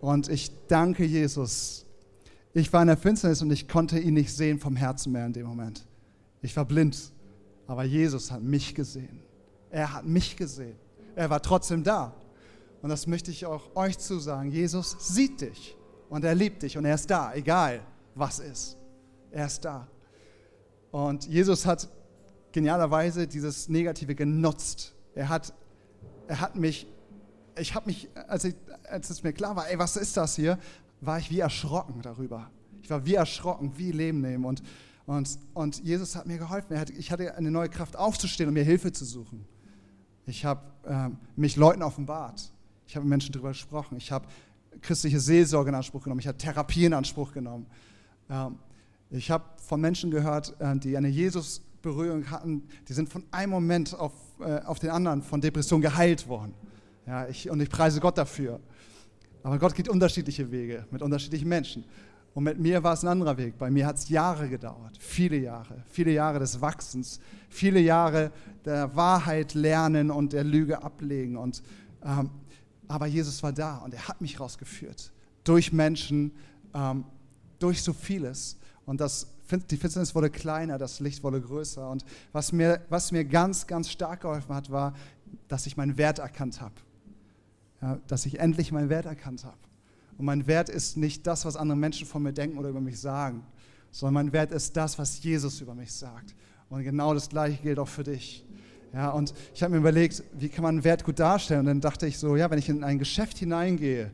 Und 0.00 0.28
ich 0.28 0.50
danke 0.68 1.04
Jesus. 1.04 1.86
Ich 2.52 2.72
war 2.72 2.82
in 2.82 2.88
der 2.88 2.96
Finsternis 2.96 3.40
und 3.40 3.50
ich 3.50 3.68
konnte 3.68 3.98
ihn 3.98 4.14
nicht 4.14 4.34
sehen 4.34 4.58
vom 4.58 4.76
Herzen 4.76 5.12
mehr 5.12 5.26
in 5.26 5.32
dem 5.32 5.46
Moment. 5.46 5.86
Ich 6.42 6.56
war 6.56 6.66
blind. 6.66 7.12
Aber 7.66 7.84
Jesus 7.84 8.30
hat 8.30 8.42
mich 8.42 8.74
gesehen. 8.74 9.22
Er 9.70 9.92
hat 9.94 10.04
mich 10.04 10.36
gesehen. 10.36 10.76
Er 11.14 11.30
war 11.30 11.40
trotzdem 11.40 11.82
da. 11.82 12.14
Und 12.82 12.90
das 12.90 13.06
möchte 13.06 13.30
ich 13.30 13.46
auch 13.46 13.74
euch 13.76 13.98
zusagen. 13.98 14.50
Jesus 14.50 14.96
sieht 14.98 15.40
dich 15.40 15.76
und 16.08 16.24
er 16.24 16.34
liebt 16.34 16.62
dich 16.62 16.76
und 16.76 16.84
er 16.84 16.94
ist 16.94 17.10
da, 17.10 17.32
egal 17.34 17.80
was 18.14 18.38
ist. 18.38 18.76
Er 19.30 19.46
ist 19.46 19.64
da. 19.64 19.86
Und 20.90 21.26
Jesus 21.26 21.64
hat 21.64 21.88
genialerweise 22.52 23.26
dieses 23.26 23.68
Negative 23.68 24.14
genutzt. 24.14 24.94
Er 25.14 25.28
hat, 25.28 25.54
er 26.28 26.40
hat 26.40 26.56
mich, 26.56 26.86
ich 27.58 27.74
habe 27.74 27.86
mich, 27.86 28.08
als, 28.28 28.44
ich, 28.44 28.54
als 28.90 29.08
es 29.10 29.22
mir 29.22 29.32
klar 29.32 29.56
war, 29.56 29.70
ey, 29.70 29.78
was 29.78 29.96
ist 29.96 30.16
das 30.16 30.36
hier, 30.36 30.58
war 31.00 31.18
ich 31.18 31.30
wie 31.30 31.40
erschrocken 31.40 32.02
darüber. 32.02 32.50
Ich 32.82 32.90
war 32.90 33.06
wie 33.06 33.14
erschrocken, 33.14 33.72
wie 33.76 33.92
Leben 33.92 34.20
nehmen. 34.20 34.44
Und 34.44 34.62
und, 35.06 35.38
und 35.54 35.82
Jesus 35.82 36.14
hat 36.16 36.26
mir 36.26 36.38
geholfen. 36.38 36.78
Hat, 36.78 36.90
ich 36.90 37.10
hatte 37.10 37.34
eine 37.34 37.50
neue 37.50 37.68
Kraft 37.68 37.96
aufzustehen 37.96 38.48
und 38.48 38.54
mir 38.54 38.64
Hilfe 38.64 38.92
zu 38.92 39.04
suchen. 39.04 39.44
Ich 40.26 40.44
habe 40.44 40.62
äh, 40.84 41.08
mich 41.34 41.56
Leuten 41.56 41.82
offenbart. 41.82 42.52
Ich 42.86 42.94
habe 42.94 43.04
mit 43.04 43.10
Menschen 43.10 43.32
darüber 43.32 43.48
gesprochen. 43.48 43.96
Ich 43.96 44.12
habe 44.12 44.26
christliche 44.80 45.18
Seelsorge 45.18 45.70
in 45.70 45.74
Anspruch 45.74 46.04
genommen. 46.04 46.20
Ich 46.20 46.28
habe 46.28 46.38
Therapie 46.38 46.84
in 46.84 46.94
Anspruch 46.94 47.32
genommen. 47.32 47.66
Ähm, 48.30 48.58
ich 49.10 49.30
habe 49.30 49.44
von 49.56 49.80
Menschen 49.80 50.10
gehört, 50.10 50.54
äh, 50.60 50.76
die 50.78 50.96
eine 50.96 51.08
Jesus-Berührung 51.08 52.30
hatten. 52.30 52.62
Die 52.88 52.92
sind 52.92 53.08
von 53.08 53.24
einem 53.30 53.50
Moment 53.50 53.98
auf, 53.98 54.12
äh, 54.40 54.60
auf 54.60 54.78
den 54.78 54.90
anderen 54.90 55.22
von 55.22 55.40
Depression 55.40 55.80
geheilt 55.80 56.28
worden. 56.28 56.54
Ja, 57.06 57.26
ich, 57.26 57.50
und 57.50 57.60
ich 57.60 57.68
preise 57.68 58.00
Gott 58.00 58.16
dafür. 58.16 58.60
Aber 59.42 59.58
Gott 59.58 59.74
geht 59.74 59.88
unterschiedliche 59.88 60.50
Wege 60.52 60.86
mit 60.92 61.02
unterschiedlichen 61.02 61.48
Menschen. 61.48 61.84
Und 62.34 62.44
mit 62.44 62.58
mir 62.58 62.82
war 62.82 62.94
es 62.94 63.02
ein 63.02 63.08
anderer 63.08 63.36
Weg. 63.36 63.58
Bei 63.58 63.70
mir 63.70 63.86
hat 63.86 63.96
es 63.98 64.08
Jahre 64.08 64.48
gedauert, 64.48 64.96
viele 64.98 65.36
Jahre, 65.36 65.82
viele 65.90 66.12
Jahre 66.12 66.38
des 66.38 66.60
Wachsens, 66.60 67.20
viele 67.50 67.80
Jahre 67.80 68.30
der 68.64 68.94
Wahrheit 68.96 69.54
lernen 69.54 70.10
und 70.10 70.32
der 70.32 70.44
Lüge 70.44 70.82
ablegen. 70.82 71.36
Und, 71.36 71.62
ähm, 72.02 72.30
aber 72.88 73.06
Jesus 73.06 73.42
war 73.42 73.52
da 73.52 73.78
und 73.78 73.92
er 73.92 74.08
hat 74.08 74.20
mich 74.20 74.40
rausgeführt. 74.40 75.12
Durch 75.44 75.72
Menschen, 75.72 76.32
ähm, 76.72 77.04
durch 77.58 77.82
so 77.82 77.92
vieles. 77.92 78.56
Und 78.86 79.00
das 79.00 79.26
die 79.58 79.76
Finsternis 79.76 80.14
wurde 80.14 80.30
kleiner, 80.30 80.78
das 80.78 81.00
Licht 81.00 81.22
wurde 81.22 81.40
größer. 81.40 81.88
Und 81.90 82.04
was 82.32 82.52
mir, 82.52 82.80
was 82.88 83.12
mir 83.12 83.24
ganz, 83.24 83.66
ganz 83.66 83.90
stark 83.90 84.22
geholfen 84.22 84.54
hat, 84.54 84.70
war, 84.70 84.94
dass 85.48 85.66
ich 85.66 85.76
meinen 85.76 85.98
Wert 85.98 86.18
erkannt 86.18 86.60
habe. 86.60 86.74
Ja, 87.80 87.98
dass 88.06 88.26
ich 88.26 88.38
endlich 88.38 88.72
meinen 88.72 88.88
Wert 88.88 89.06
erkannt 89.06 89.44
habe. 89.44 89.58
Und 90.18 90.26
mein 90.26 90.46
Wert 90.46 90.68
ist 90.68 90.96
nicht 90.96 91.26
das, 91.26 91.44
was 91.44 91.56
andere 91.56 91.76
Menschen 91.76 92.06
von 92.06 92.22
mir 92.22 92.32
denken 92.32 92.58
oder 92.58 92.68
über 92.68 92.80
mich 92.80 93.00
sagen, 93.00 93.44
sondern 93.90 94.26
mein 94.26 94.32
Wert 94.32 94.52
ist 94.52 94.76
das, 94.76 94.98
was 94.98 95.22
Jesus 95.22 95.60
über 95.60 95.74
mich 95.74 95.92
sagt. 95.92 96.34
Und 96.68 96.82
genau 96.82 97.12
das 97.12 97.28
Gleiche 97.28 97.62
gilt 97.62 97.78
auch 97.78 97.88
für 97.88 98.04
dich. 98.04 98.46
Ja, 98.92 99.10
und 99.10 99.32
ich 99.54 99.62
habe 99.62 99.72
mir 99.72 99.78
überlegt, 99.78 100.22
wie 100.38 100.48
kann 100.48 100.62
man 100.62 100.76
einen 100.76 100.84
Wert 100.84 101.04
gut 101.04 101.18
darstellen? 101.18 101.60
Und 101.60 101.66
dann 101.66 101.80
dachte 101.80 102.06
ich 102.06 102.18
so, 102.18 102.36
ja, 102.36 102.50
wenn 102.50 102.58
ich 102.58 102.68
in 102.68 102.84
ein 102.84 102.98
Geschäft 102.98 103.38
hineingehe 103.38 104.10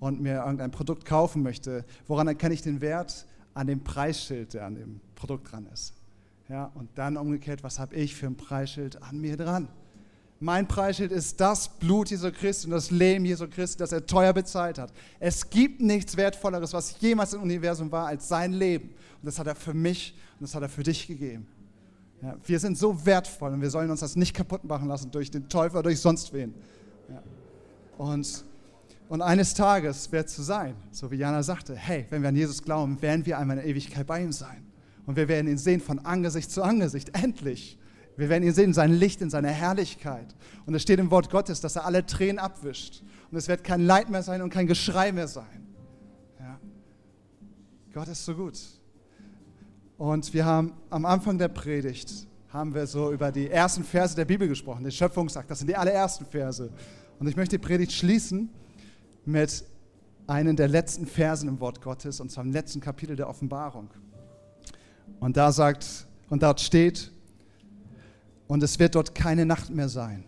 und 0.00 0.20
mir 0.20 0.36
irgendein 0.36 0.70
Produkt 0.70 1.04
kaufen 1.04 1.42
möchte, 1.42 1.84
woran 2.06 2.28
erkenne 2.28 2.54
ich 2.54 2.62
den 2.62 2.80
Wert? 2.80 3.26
An 3.54 3.66
dem 3.66 3.84
Preisschild, 3.84 4.54
der 4.54 4.64
an 4.64 4.74
dem 4.74 5.00
Produkt 5.14 5.52
dran 5.52 5.66
ist. 5.72 5.92
Ja, 6.48 6.70
und 6.74 6.88
dann 6.94 7.18
umgekehrt, 7.18 7.62
was 7.62 7.78
habe 7.78 7.94
ich 7.94 8.14
für 8.14 8.26
ein 8.26 8.36
Preisschild 8.36 9.02
an 9.02 9.20
mir 9.20 9.36
dran? 9.36 9.68
Mein 10.42 10.66
Preisschild 10.66 11.12
ist 11.12 11.40
das 11.40 11.68
Blut 11.68 12.10
Jesu 12.10 12.32
Christi 12.32 12.66
und 12.66 12.72
das 12.72 12.90
Leben 12.90 13.24
Jesu 13.24 13.46
Christi, 13.46 13.78
das 13.78 13.92
er 13.92 14.04
teuer 14.04 14.32
bezahlt 14.32 14.76
hat. 14.76 14.92
Es 15.20 15.48
gibt 15.48 15.80
nichts 15.80 16.16
Wertvolleres, 16.16 16.72
was 16.72 17.00
jemals 17.00 17.32
im 17.32 17.42
Universum 17.42 17.92
war, 17.92 18.08
als 18.08 18.26
sein 18.26 18.52
Leben. 18.52 18.88
Und 18.88 19.26
das 19.26 19.38
hat 19.38 19.46
er 19.46 19.54
für 19.54 19.72
mich 19.72 20.18
und 20.40 20.42
das 20.42 20.56
hat 20.56 20.62
er 20.62 20.68
für 20.68 20.82
dich 20.82 21.06
gegeben. 21.06 21.46
Ja, 22.20 22.36
wir 22.44 22.58
sind 22.58 22.76
so 22.76 23.06
wertvoll 23.06 23.52
und 23.52 23.60
wir 23.60 23.70
sollen 23.70 23.88
uns 23.88 24.00
das 24.00 24.16
nicht 24.16 24.34
kaputt 24.34 24.64
machen 24.64 24.88
lassen 24.88 25.12
durch 25.12 25.30
den 25.30 25.48
Teufel 25.48 25.76
oder 25.76 25.84
durch 25.84 26.00
sonst 26.00 26.32
wen. 26.32 26.52
Ja. 27.08 27.22
Und, 27.96 28.44
und 29.08 29.22
eines 29.22 29.54
Tages 29.54 30.10
wird 30.10 30.28
so 30.28 30.42
sein, 30.42 30.74
so 30.90 31.08
wie 31.12 31.18
Jana 31.18 31.44
sagte, 31.44 31.76
hey, 31.76 32.04
wenn 32.10 32.20
wir 32.20 32.30
an 32.30 32.36
Jesus 32.36 32.60
glauben, 32.60 33.00
werden 33.00 33.24
wir 33.26 33.38
einmal 33.38 33.58
in 33.58 33.62
der 33.62 33.70
Ewigkeit 33.70 34.08
bei 34.08 34.20
ihm 34.20 34.32
sein. 34.32 34.66
Und 35.06 35.14
wir 35.14 35.28
werden 35.28 35.46
ihn 35.46 35.58
sehen 35.58 35.80
von 35.80 36.00
Angesicht 36.00 36.50
zu 36.50 36.64
Angesicht, 36.64 37.10
endlich. 37.16 37.78
Wir 38.16 38.28
werden 38.28 38.44
ihn 38.44 38.52
sehen, 38.52 38.66
in 38.66 38.74
sein 38.74 38.92
Licht, 38.92 39.22
in 39.22 39.30
seiner 39.30 39.48
Herrlichkeit. 39.48 40.34
Und 40.66 40.74
es 40.74 40.82
steht 40.82 40.98
im 40.98 41.10
Wort 41.10 41.30
Gottes, 41.30 41.60
dass 41.60 41.76
er 41.76 41.86
alle 41.86 42.04
Tränen 42.04 42.38
abwischt. 42.38 43.02
Und 43.30 43.38
es 43.38 43.48
wird 43.48 43.64
kein 43.64 43.80
Leid 43.86 44.10
mehr 44.10 44.22
sein 44.22 44.42
und 44.42 44.50
kein 44.50 44.66
Geschrei 44.66 45.12
mehr 45.12 45.28
sein. 45.28 45.66
Ja. 46.38 46.58
Gott 47.94 48.08
ist 48.08 48.24
so 48.24 48.34
gut. 48.34 48.58
Und 49.96 50.34
wir 50.34 50.44
haben 50.44 50.72
am 50.90 51.06
Anfang 51.06 51.38
der 51.38 51.48
Predigt 51.48 52.26
haben 52.48 52.74
wir 52.74 52.86
so 52.86 53.12
über 53.12 53.32
die 53.32 53.48
ersten 53.48 53.82
Verse 53.82 54.14
der 54.14 54.26
Bibel 54.26 54.46
gesprochen, 54.46 54.82
den 54.82 54.92
Schöpfungsakt. 54.92 55.50
Das 55.50 55.58
sind 55.58 55.68
die 55.68 55.76
allerersten 55.76 56.26
Verse. 56.26 56.70
Und 57.18 57.26
ich 57.26 57.36
möchte 57.36 57.56
die 57.56 57.64
Predigt 57.64 57.92
schließen 57.92 58.50
mit 59.24 59.64
einem 60.26 60.56
der 60.56 60.68
letzten 60.68 61.06
Versen 61.06 61.48
im 61.48 61.60
Wort 61.60 61.80
Gottes, 61.80 62.20
und 62.20 62.30
zwar 62.30 62.44
im 62.44 62.52
letzten 62.52 62.80
Kapitel 62.80 63.16
der 63.16 63.28
Offenbarung. 63.28 63.88
Und 65.20 65.36
da 65.36 65.50
sagt, 65.52 66.06
und 66.28 66.42
dort 66.42 66.60
steht, 66.60 67.10
und 68.48 68.62
es 68.62 68.78
wird 68.78 68.94
dort 68.94 69.14
keine 69.14 69.46
Nacht 69.46 69.70
mehr 69.70 69.88
sein. 69.88 70.24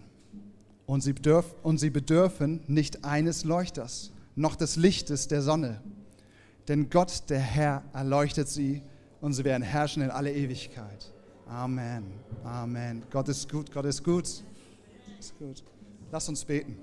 Und 0.87 1.03
sie, 1.03 1.13
bedürf, 1.13 1.55
und 1.63 1.79
sie 1.79 1.91
bedürfen 1.91 2.61
nicht 2.67 3.05
eines 3.05 3.45
Leuchters, 3.45 4.13
noch 4.37 4.57
des 4.57 4.77
Lichtes 4.77 5.29
der 5.29 5.43
Sonne. 5.43 5.81
Denn 6.69 6.91
Gott, 6.91 7.25
der 7.29 7.41
Herr, 7.41 7.83
erleuchtet 7.93 8.49
sie 8.49 8.83
und 9.21 9.33
sie 9.33 9.45
werden 9.45 9.63
herrschen 9.63 10.03
in 10.03 10.11
alle 10.11 10.33
Ewigkeit. 10.33 11.13
Amen. 11.47 12.05
Amen. 12.43 13.03
Gott 13.11 13.29
ist 13.29 13.51
gut, 13.51 13.71
Gott 13.73 13.85
ist 13.85 14.03
gut. 14.03 14.25
Ist 15.19 15.39
gut. 15.39 15.63
Lass 16.11 16.29
uns 16.29 16.45
beten. 16.45 16.77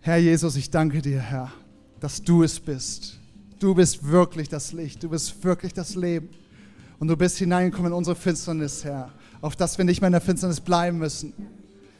Herr 0.00 0.16
Jesus, 0.16 0.56
ich 0.56 0.70
danke 0.70 1.00
dir, 1.00 1.20
Herr, 1.20 1.52
dass 2.00 2.20
du 2.22 2.42
es 2.42 2.58
bist. 2.58 3.20
Du 3.58 3.74
bist 3.74 4.04
wirklich 4.04 4.48
das 4.48 4.72
Licht, 4.72 5.02
du 5.02 5.08
bist 5.08 5.44
wirklich 5.44 5.72
das 5.72 5.94
Leben. 5.94 6.28
Und 6.98 7.08
du 7.08 7.16
bist 7.16 7.38
hineingekommen 7.38 7.92
in 7.92 7.98
unsere 7.98 8.14
Finsternis, 8.16 8.84
Herr, 8.84 9.12
auf 9.42 9.56
dass 9.56 9.76
wir 9.76 9.84
nicht 9.84 10.00
mehr 10.00 10.08
in 10.08 10.12
der 10.12 10.20
Finsternis 10.22 10.60
bleiben 10.60 10.98
müssen. 10.98 11.34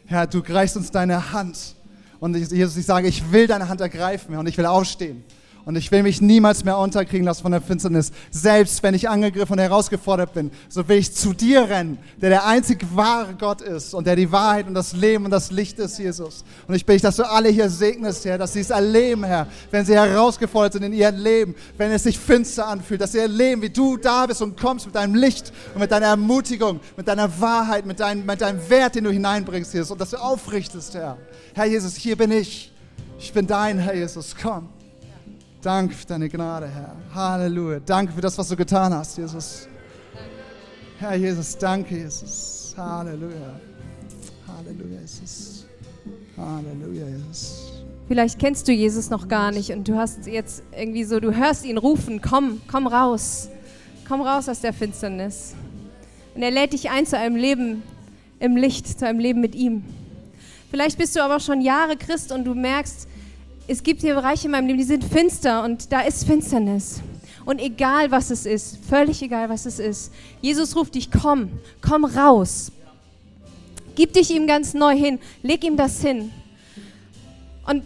Herr, 0.07 0.27
du 0.27 0.43
greifst 0.43 0.77
uns 0.77 0.91
deine 0.91 1.33
Hand. 1.33 1.75
Und 2.21 2.37
Jesus, 2.37 2.77
ich 2.77 2.87
sage, 2.87 3.09
ich 3.09 3.33
will 3.33 3.49
deine 3.49 3.69
Hand 3.69 3.81
ergreifen 3.81 4.37
und 4.37 4.47
ich 4.47 4.57
will 4.57 4.65
aufstehen. 4.65 5.25
Und 5.65 5.77
ich 5.77 5.93
will 5.93 6.03
mich 6.03 6.21
niemals 6.21 6.65
mehr 6.65 6.77
unterkriegen 6.77 7.25
lassen 7.25 7.43
von 7.43 7.53
der 7.53 7.61
Finsternis. 7.61 8.11
Selbst 8.33 8.83
wenn 8.83 8.95
ich 8.95 9.09
angegriffen 9.09 9.53
und 9.53 9.59
herausgefordert 9.61 10.35
bin, 10.35 10.51
so 10.69 10.89
will 10.89 10.99
ich 10.99 11.15
zu 11.15 11.33
dir 11.33 11.69
rennen, 11.69 11.99
der 12.21 12.31
der 12.31 12.47
einzig 12.47 12.85
wahre 12.95 13.35
Gott 13.35 13.61
ist 13.61 13.95
und 13.95 14.07
der 14.07 14.17
die 14.17 14.33
Wahrheit 14.33 14.67
und 14.67 14.75
das 14.75 14.93
Leben 14.93 15.25
und 15.25 15.31
das 15.31 15.53
Licht 15.53 15.79
ist, 15.79 15.99
Jesus. 15.99 16.45
Und 16.67 16.75
ich 16.75 16.85
bitte 16.85 16.97
dich, 16.97 17.03
dass 17.03 17.17
du 17.17 17.29
alle 17.29 17.49
hier 17.49 17.71
segnest, 17.71 18.25
Herr, 18.25 18.39
dass 18.39 18.55
sie 18.55 18.61
es 18.61 18.71
erleben, 18.71 19.23
Herr, 19.23 19.47
wenn 19.71 19.87
sie 19.87 19.95
herausgefordert 19.95 20.73
sind 20.73 20.83
in 20.83 20.93
ihrem 20.93 21.23
Leben, 21.23 21.55
wenn 21.79 21.93
es 21.93 22.03
sich 22.03 22.19
finster 22.19 22.67
anfühlt, 22.67 23.01
dass 23.01 23.13
sie 23.13 23.19
erleben, 23.19 23.63
wie 23.63 23.71
du 23.71 23.97
da 23.97 24.27
bist 24.27 24.43
und 24.43 24.61
kommst 24.61 24.87
mit 24.87 24.97
deinem 24.97 25.15
Licht 25.15 25.53
und 25.75 25.81
mit 25.81 25.93
deiner 25.93 26.07
Ermutigung, 26.07 26.81
mit 26.97 27.07
deiner 27.07 27.41
Wahrheit, 27.41 27.87
mit, 27.87 28.01
dein, 28.01 28.27
mit 28.27 28.41
deinem 28.41 28.69
Wert, 28.69 28.97
den 28.97 29.05
du 29.05 29.11
hineinbringst, 29.11 29.75
Jesus, 29.75 29.93
und 29.93 30.01
dass 30.01 30.11
du 30.11 30.17
aufrichtest, 30.17 30.95
Herr. 30.95 31.19
Herr 31.55 31.67
Jesus, 31.67 31.95
hier 31.95 32.17
bin 32.17 32.33
ich. 32.33 32.73
Ich 33.19 33.33
bin 33.33 33.47
dein, 33.47 33.79
Herr 33.79 33.95
Jesus. 33.95 34.35
Komm. 34.41 34.69
Danke 35.63 35.95
für 35.95 36.07
deine 36.07 36.29
Gnade, 36.29 36.67
Herr. 36.67 36.97
Halleluja. 37.15 37.79
Danke 37.87 38.13
für 38.13 38.21
das, 38.21 38.37
was 38.37 38.49
du 38.49 38.57
getan 38.57 38.93
hast, 38.93 39.17
Jesus. 39.17 39.69
Herr 40.99 41.15
Jesus, 41.15 41.57
danke, 41.57 41.99
Jesus. 41.99 42.75
Halleluja. 42.77 43.61
Halleluja, 44.49 45.01
Jesus. 45.01 45.65
Halleluja, 46.37 47.07
Jesus. 47.07 47.73
Vielleicht 48.09 48.41
kennst 48.41 48.67
du 48.67 48.73
Jesus 48.73 49.09
noch 49.09 49.29
gar 49.29 49.53
nicht 49.53 49.71
und 49.71 49.87
du 49.87 49.97
hast 49.97 50.27
jetzt 50.27 50.65
irgendwie 50.77 51.05
so, 51.05 51.21
du 51.21 51.33
hörst 51.33 51.65
ihn 51.65 51.79
rufen, 51.79 52.21
komm, 52.21 52.61
komm 52.67 52.89
raus. 52.89 53.49
Komm 54.09 54.21
raus 54.21 54.49
aus 54.49 54.63
der 54.63 54.73
Finsternis. 54.73 55.55
Und 56.35 56.43
er 56.43 56.51
lädt 56.51 56.73
dich 56.73 56.91
ein 56.91 57.07
zu 57.07 57.17
einem 57.17 57.37
Leben 57.37 57.85
im 58.41 58.57
Licht, 58.57 58.99
zu 58.99 59.07
einem 59.07 59.21
Leben 59.21 59.41
mit 59.41 59.55
ihm. 59.55 59.85
Vielleicht 60.73 60.99
bist 60.99 61.15
du 61.15 61.23
aber 61.23 61.39
schon 61.39 61.61
Jahre 61.61 61.97
Christ 61.97 62.33
und 62.33 62.45
du 62.47 62.55
merkst, 62.55 63.07
es 63.73 63.83
gibt 63.83 64.03
hier 64.03 64.15
Bereiche 64.15 64.47
in 64.47 64.51
meinem 64.51 64.67
Leben, 64.67 64.79
die 64.79 64.85
sind 64.85 65.03
finster 65.03 65.65
und 65.65 65.93
da 65.93 66.03
ist 66.03 66.27
Finsternis. 66.27 67.01
Und 67.47 67.59
egal 67.59 68.11
was 68.11 68.31
es 68.31 68.45
ist, 68.45 68.79
völlig 68.85 69.23
egal 69.23 69.49
was 69.49 69.65
es 69.65 69.79
ist, 69.79 70.13
Jesus 70.43 70.77
ruft 70.77 70.95
dich, 70.95 71.11
komm, 71.11 71.51
komm 71.81 72.05
raus. 72.05 72.71
Gib 73.95 74.13
dich 74.13 74.31
ihm 74.31 74.47
ganz 74.47 74.75
neu 74.75 74.95
hin, 74.95 75.19
leg 75.43 75.65
ihm 75.65 75.79
das 75.79 76.03
hin. 76.03 76.31
Und 77.67 77.83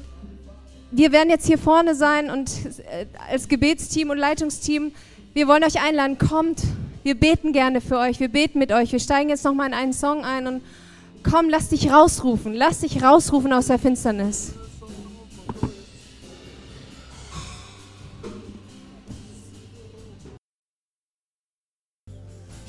wir 0.90 1.12
werden 1.12 1.30
jetzt 1.30 1.46
hier 1.46 1.58
vorne 1.58 1.94
sein 1.94 2.30
und 2.30 2.50
äh, 2.90 3.06
als 3.30 3.46
Gebetsteam 3.46 4.10
und 4.10 4.18
Leitungsteam, 4.18 4.90
wir 5.34 5.46
wollen 5.46 5.62
euch 5.62 5.80
einladen, 5.80 6.18
kommt, 6.18 6.62
wir 7.04 7.14
beten 7.14 7.52
gerne 7.52 7.80
für 7.80 7.98
euch, 7.98 8.18
wir 8.18 8.28
beten 8.28 8.58
mit 8.58 8.72
euch, 8.72 8.90
wir 8.90 9.00
steigen 9.00 9.30
jetzt 9.30 9.44
nochmal 9.44 9.68
in 9.68 9.74
einen 9.74 9.92
Song 9.92 10.24
ein 10.24 10.48
und 10.48 10.62
komm, 11.22 11.48
lass 11.48 11.68
dich 11.68 11.92
rausrufen, 11.92 12.54
lass 12.54 12.80
dich 12.80 13.04
rausrufen 13.04 13.52
aus 13.52 13.68
der 13.68 13.78
Finsternis. 13.78 14.52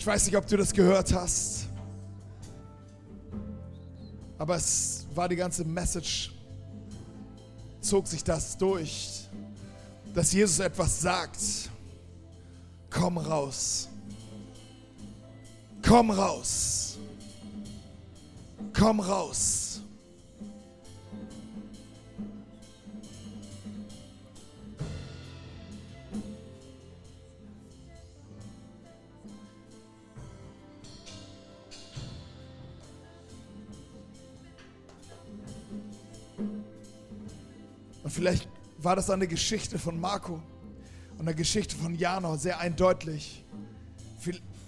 Weiß 0.08 0.26
nicht, 0.28 0.38
ob 0.38 0.48
du 0.48 0.56
das 0.56 0.72
gehört 0.72 1.13
hast, 1.13 1.67
aber 4.38 4.56
es 4.56 5.06
war 5.13 5.28
die 5.28 5.36
ganze 5.36 5.65
Message, 5.65 6.32
zog 7.82 8.08
sich 8.08 8.24
das 8.24 8.58
durch, 8.58 9.28
dass 10.13 10.32
Jesus 10.32 10.60
etwas 10.60 11.02
sagt. 11.02 11.70
Komm 12.89 13.17
raus. 13.17 13.89
Komm 15.86 16.10
raus. 16.10 16.98
Komm 18.74 19.02
raus. 19.02 19.82
Und 38.08 38.12
vielleicht 38.12 38.48
war 38.78 38.96
das 38.96 39.10
eine 39.10 39.28
Geschichte 39.28 39.78
von 39.78 40.00
Marco 40.00 40.41
und 41.17 41.28
eine 41.28 41.36
Geschichte 41.36 41.76
von 41.76 41.93
Jano 41.93 42.38
sehr 42.38 42.58
eindeutig. 42.58 43.43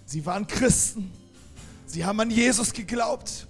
Sie 0.05 0.25
waren 0.25 0.45
Christen. 0.45 1.09
Sie 1.85 2.03
haben 2.03 2.19
an 2.19 2.31
Jesus 2.31 2.73
geglaubt. 2.73 3.47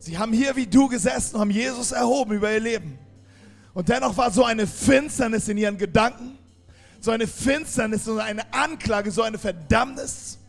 Sie 0.00 0.18
haben 0.18 0.32
hier 0.32 0.56
wie 0.56 0.66
du 0.66 0.88
gesessen 0.88 1.36
und 1.36 1.40
haben 1.42 1.50
Jesus 1.52 1.92
erhoben 1.92 2.32
über 2.32 2.52
ihr 2.52 2.58
Leben. 2.58 2.98
Und 3.74 3.88
dennoch 3.88 4.16
war 4.16 4.32
so 4.32 4.44
eine 4.44 4.66
Finsternis 4.66 5.46
in 5.46 5.58
ihren 5.58 5.78
Gedanken, 5.78 6.36
so 6.98 7.12
eine 7.12 7.28
Finsternis, 7.28 8.06
so 8.06 8.18
eine 8.18 8.52
Anklage, 8.52 9.12
so 9.12 9.22
eine 9.22 9.38
Verdammnis. 9.38 10.40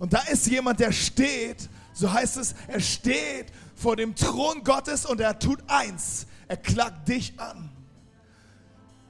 Und 0.00 0.12
da 0.12 0.22
ist 0.22 0.48
jemand, 0.48 0.80
der 0.80 0.90
steht, 0.90 1.68
so 2.00 2.10
heißt 2.10 2.38
es, 2.38 2.54
er 2.66 2.80
steht 2.80 3.52
vor 3.76 3.94
dem 3.94 4.14
Thron 4.14 4.64
Gottes 4.64 5.04
und 5.04 5.20
er 5.20 5.38
tut 5.38 5.60
eins, 5.68 6.26
er 6.48 6.56
klagt 6.56 7.08
dich 7.08 7.38
an. 7.38 7.70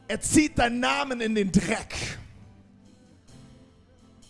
er 0.09 0.21
zieht 0.21 0.59
deinen 0.59 0.81
Namen 0.81 1.21
in 1.21 1.37
den 1.37 1.53
Dreck. 1.53 1.95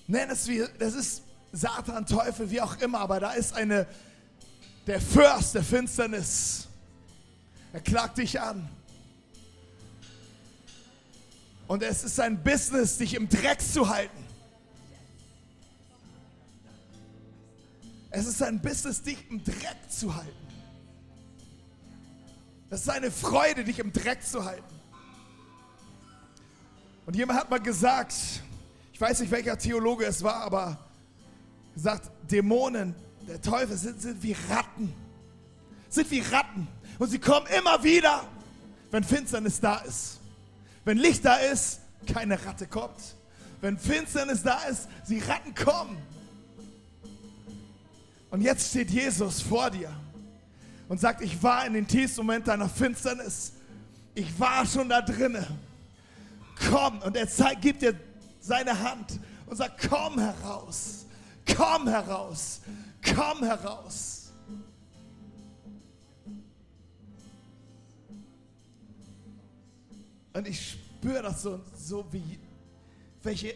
Nenn 0.06 0.28
es 0.28 0.46
wie, 0.46 0.62
das 0.78 0.94
ist 0.94 1.22
Satan, 1.52 2.04
Teufel, 2.04 2.50
wie 2.50 2.60
auch 2.60 2.76
immer, 2.80 3.00
aber 3.00 3.18
da 3.18 3.32
ist 3.32 3.54
eine, 3.54 3.86
der 4.86 5.00
Fürst 5.00 5.54
der 5.54 5.64
Finsternis. 5.64 6.68
Er 7.72 7.80
klagt 7.80 8.18
dich 8.18 8.40
an. 8.40 8.68
Und 11.66 11.82
es 11.82 12.04
ist 12.04 12.16
sein 12.16 12.42
Business, 12.42 12.98
dich 12.98 13.14
im 13.14 13.28
Dreck 13.28 13.60
zu 13.60 13.88
halten. 13.88 14.29
Es 18.10 18.26
ist 18.26 18.38
sein 18.38 18.60
Business, 18.60 19.02
dich 19.02 19.18
im 19.30 19.42
Dreck 19.42 19.78
zu 19.88 20.14
halten. 20.14 20.36
Das 22.68 22.80
ist 22.80 22.86
seine 22.86 23.10
Freude, 23.10 23.64
dich 23.64 23.78
im 23.78 23.92
Dreck 23.92 24.22
zu 24.24 24.44
halten. 24.44 24.80
Und 27.06 27.16
jemand 27.16 27.40
hat 27.40 27.50
mal 27.50 27.60
gesagt, 27.60 28.14
ich 28.92 29.00
weiß 29.00 29.20
nicht, 29.20 29.30
welcher 29.30 29.58
Theologe 29.58 30.04
es 30.04 30.22
war, 30.22 30.36
aber 30.36 30.78
gesagt, 31.74 32.10
Dämonen, 32.30 32.94
der 33.26 33.40
Teufel 33.40 33.76
sind, 33.76 34.00
sind 34.00 34.22
wie 34.22 34.36
Ratten. 34.48 34.92
Sind 35.88 36.10
wie 36.10 36.20
Ratten. 36.20 36.68
Und 36.98 37.10
sie 37.10 37.18
kommen 37.18 37.46
immer 37.46 37.82
wieder, 37.82 38.24
wenn 38.90 39.02
Finsternis 39.02 39.60
da 39.60 39.78
ist. 39.78 40.20
Wenn 40.84 40.98
Licht 40.98 41.24
da 41.24 41.36
ist, 41.36 41.80
keine 42.12 42.44
Ratte 42.44 42.66
kommt. 42.66 43.16
Wenn 43.60 43.78
Finsternis 43.78 44.42
da 44.42 44.62
ist, 44.64 44.88
die 45.08 45.18
Ratten 45.18 45.54
kommen. 45.54 45.96
Und 48.30 48.42
jetzt 48.42 48.70
steht 48.70 48.90
Jesus 48.90 49.42
vor 49.42 49.70
dir 49.70 49.90
und 50.88 51.00
sagt, 51.00 51.20
ich 51.20 51.42
war 51.42 51.66
in 51.66 51.74
den 51.74 51.86
tiefsten 51.86 52.20
Moment 52.20 52.46
deiner 52.46 52.68
Finsternis. 52.68 53.52
Ich 54.14 54.38
war 54.38 54.64
schon 54.64 54.88
da 54.88 55.00
drinne. 55.00 55.46
Komm. 56.68 57.00
Und 57.00 57.16
er 57.16 57.28
zeigt, 57.28 57.62
gibt 57.62 57.82
dir 57.82 57.94
seine 58.40 58.78
Hand 58.78 59.18
und 59.46 59.56
sagt, 59.56 59.88
komm 59.88 60.18
heraus. 60.18 61.06
Komm 61.56 61.88
heraus. 61.88 62.60
Komm 63.02 63.42
heraus. 63.42 64.32
Und 70.32 70.46
ich 70.46 70.72
spüre 70.72 71.22
das 71.22 71.42
so, 71.42 71.60
so 71.76 72.06
wie, 72.12 72.38
welche, 73.22 73.54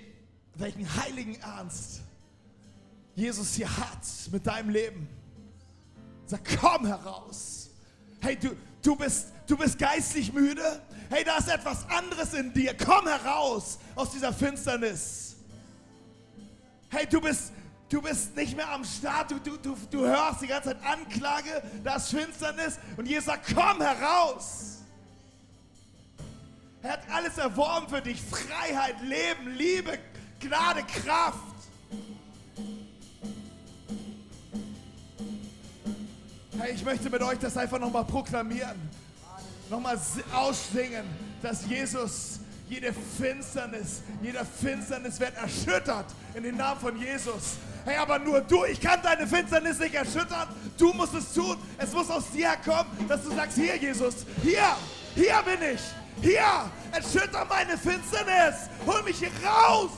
welchen 0.57 0.93
heiligen 0.97 1.37
Ernst 1.37 2.04
Jesus 3.15 3.55
hier 3.55 3.77
hat 3.77 4.01
mit 4.33 4.47
deinem 4.47 4.71
Leben. 4.71 5.09
Sag, 6.27 6.41
komm 6.61 6.87
heraus. 6.87 7.71
Hey, 8.21 8.37
du, 8.37 8.57
du, 8.83 8.97
bist, 8.97 9.29
du 9.47 9.57
bist 9.57 9.79
geistlich 9.79 10.33
müde. 10.33 10.83
Hey, 11.11 11.23
da 11.23 11.37
ist 11.37 11.49
etwas 11.49 11.89
anderes 11.89 12.35
in 12.35 12.53
dir. 12.53 12.75
Komm 12.77 13.07
heraus 13.07 13.79
aus 13.95 14.11
dieser 14.11 14.33
Finsternis. 14.33 15.37
Hey, 16.89 17.07
du 17.07 17.21
bist, 17.21 17.53
du 17.89 18.01
bist 18.01 18.35
nicht 18.35 18.57
mehr 18.57 18.71
am 18.71 18.85
Start. 18.85 19.31
Du, 19.31 19.39
du, 19.39 19.57
du, 19.59 19.77
du 19.91 20.01
hörst 20.01 20.43
die 20.43 20.47
ganze 20.47 20.71
Zeit 20.71 20.85
Anklage. 20.85 21.63
Da 21.85 21.97
ist 21.97 22.09
Finsternis. 22.09 22.79
Und 22.97 23.07
Jesus 23.07 23.27
sagt, 23.27 23.55
komm 23.55 23.81
heraus. 23.81 24.79
Er 26.83 26.93
hat 26.93 27.11
alles 27.11 27.39
erworben 27.39 27.89
für 27.89 28.03
dich. 28.03 28.21
Freiheit, 28.21 29.01
Leben, 29.03 29.55
Liebe, 29.57 29.99
Gnade, 30.41 30.83
Kraft. 30.83 31.54
Hey, 36.59 36.73
ich 36.73 36.85
möchte 36.85 37.11
mit 37.11 37.21
euch 37.21 37.39
das 37.39 37.57
einfach 37.57 37.81
nochmal 37.81 38.05
proklamieren. 38.05 38.81
Nochmal 39.69 39.99
aussingen, 40.33 41.05
dass 41.43 41.67
Jesus 41.67 42.39
jede 42.69 42.93
Finsternis, 42.93 44.03
jeder 44.23 44.45
Finsternis 44.45 45.19
wird 45.19 45.35
erschüttert 45.37 46.07
in 46.33 46.45
den 46.45 46.57
Namen 46.57 46.81
von 46.81 46.97
Jesus. 46.97 47.57
Hey, 47.85 47.97
aber 47.97 48.21
nur 48.21 48.41
du, 48.41 48.65
ich 48.65 48.81
kann 48.81 49.01
deine 49.03 49.27
Finsternis 49.27 49.81
nicht 49.81 49.95
erschüttern. 49.95 50.49
Du 50.79 50.93
musst 50.93 51.15
es 51.15 51.33
tun. 51.35 51.57
Es 51.77 51.93
muss 51.93 52.09
aus 52.09 52.31
dir 52.31 52.55
kommen, 52.65 52.89
dass 53.09 53.25
du 53.25 53.35
sagst, 53.35 53.57
hier 53.57 53.77
Jesus, 53.77 54.25
hier, 54.43 54.77
hier 55.15 55.43
bin 55.45 55.75
ich. 55.75 55.81
Hier, 56.23 56.71
erschütter 56.93 57.45
meine 57.47 57.77
Finsternis. 57.77 58.71
Hol 58.87 59.03
mich 59.03 59.19
hier 59.19 59.31
raus. 59.45 59.91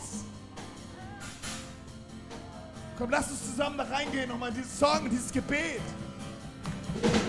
Komm, 2.97 3.11
lass 3.11 3.31
uns 3.31 3.45
zusammen 3.51 3.77
da 3.77 3.85
reingehen, 3.85 4.31
nochmal 4.31 4.49
in 4.49 4.57
diesen 4.57 4.71
Song, 4.71 5.11
dieses 5.11 5.31
Gebet. 5.31 5.83
Thank 7.03 7.15
you. 7.17 7.26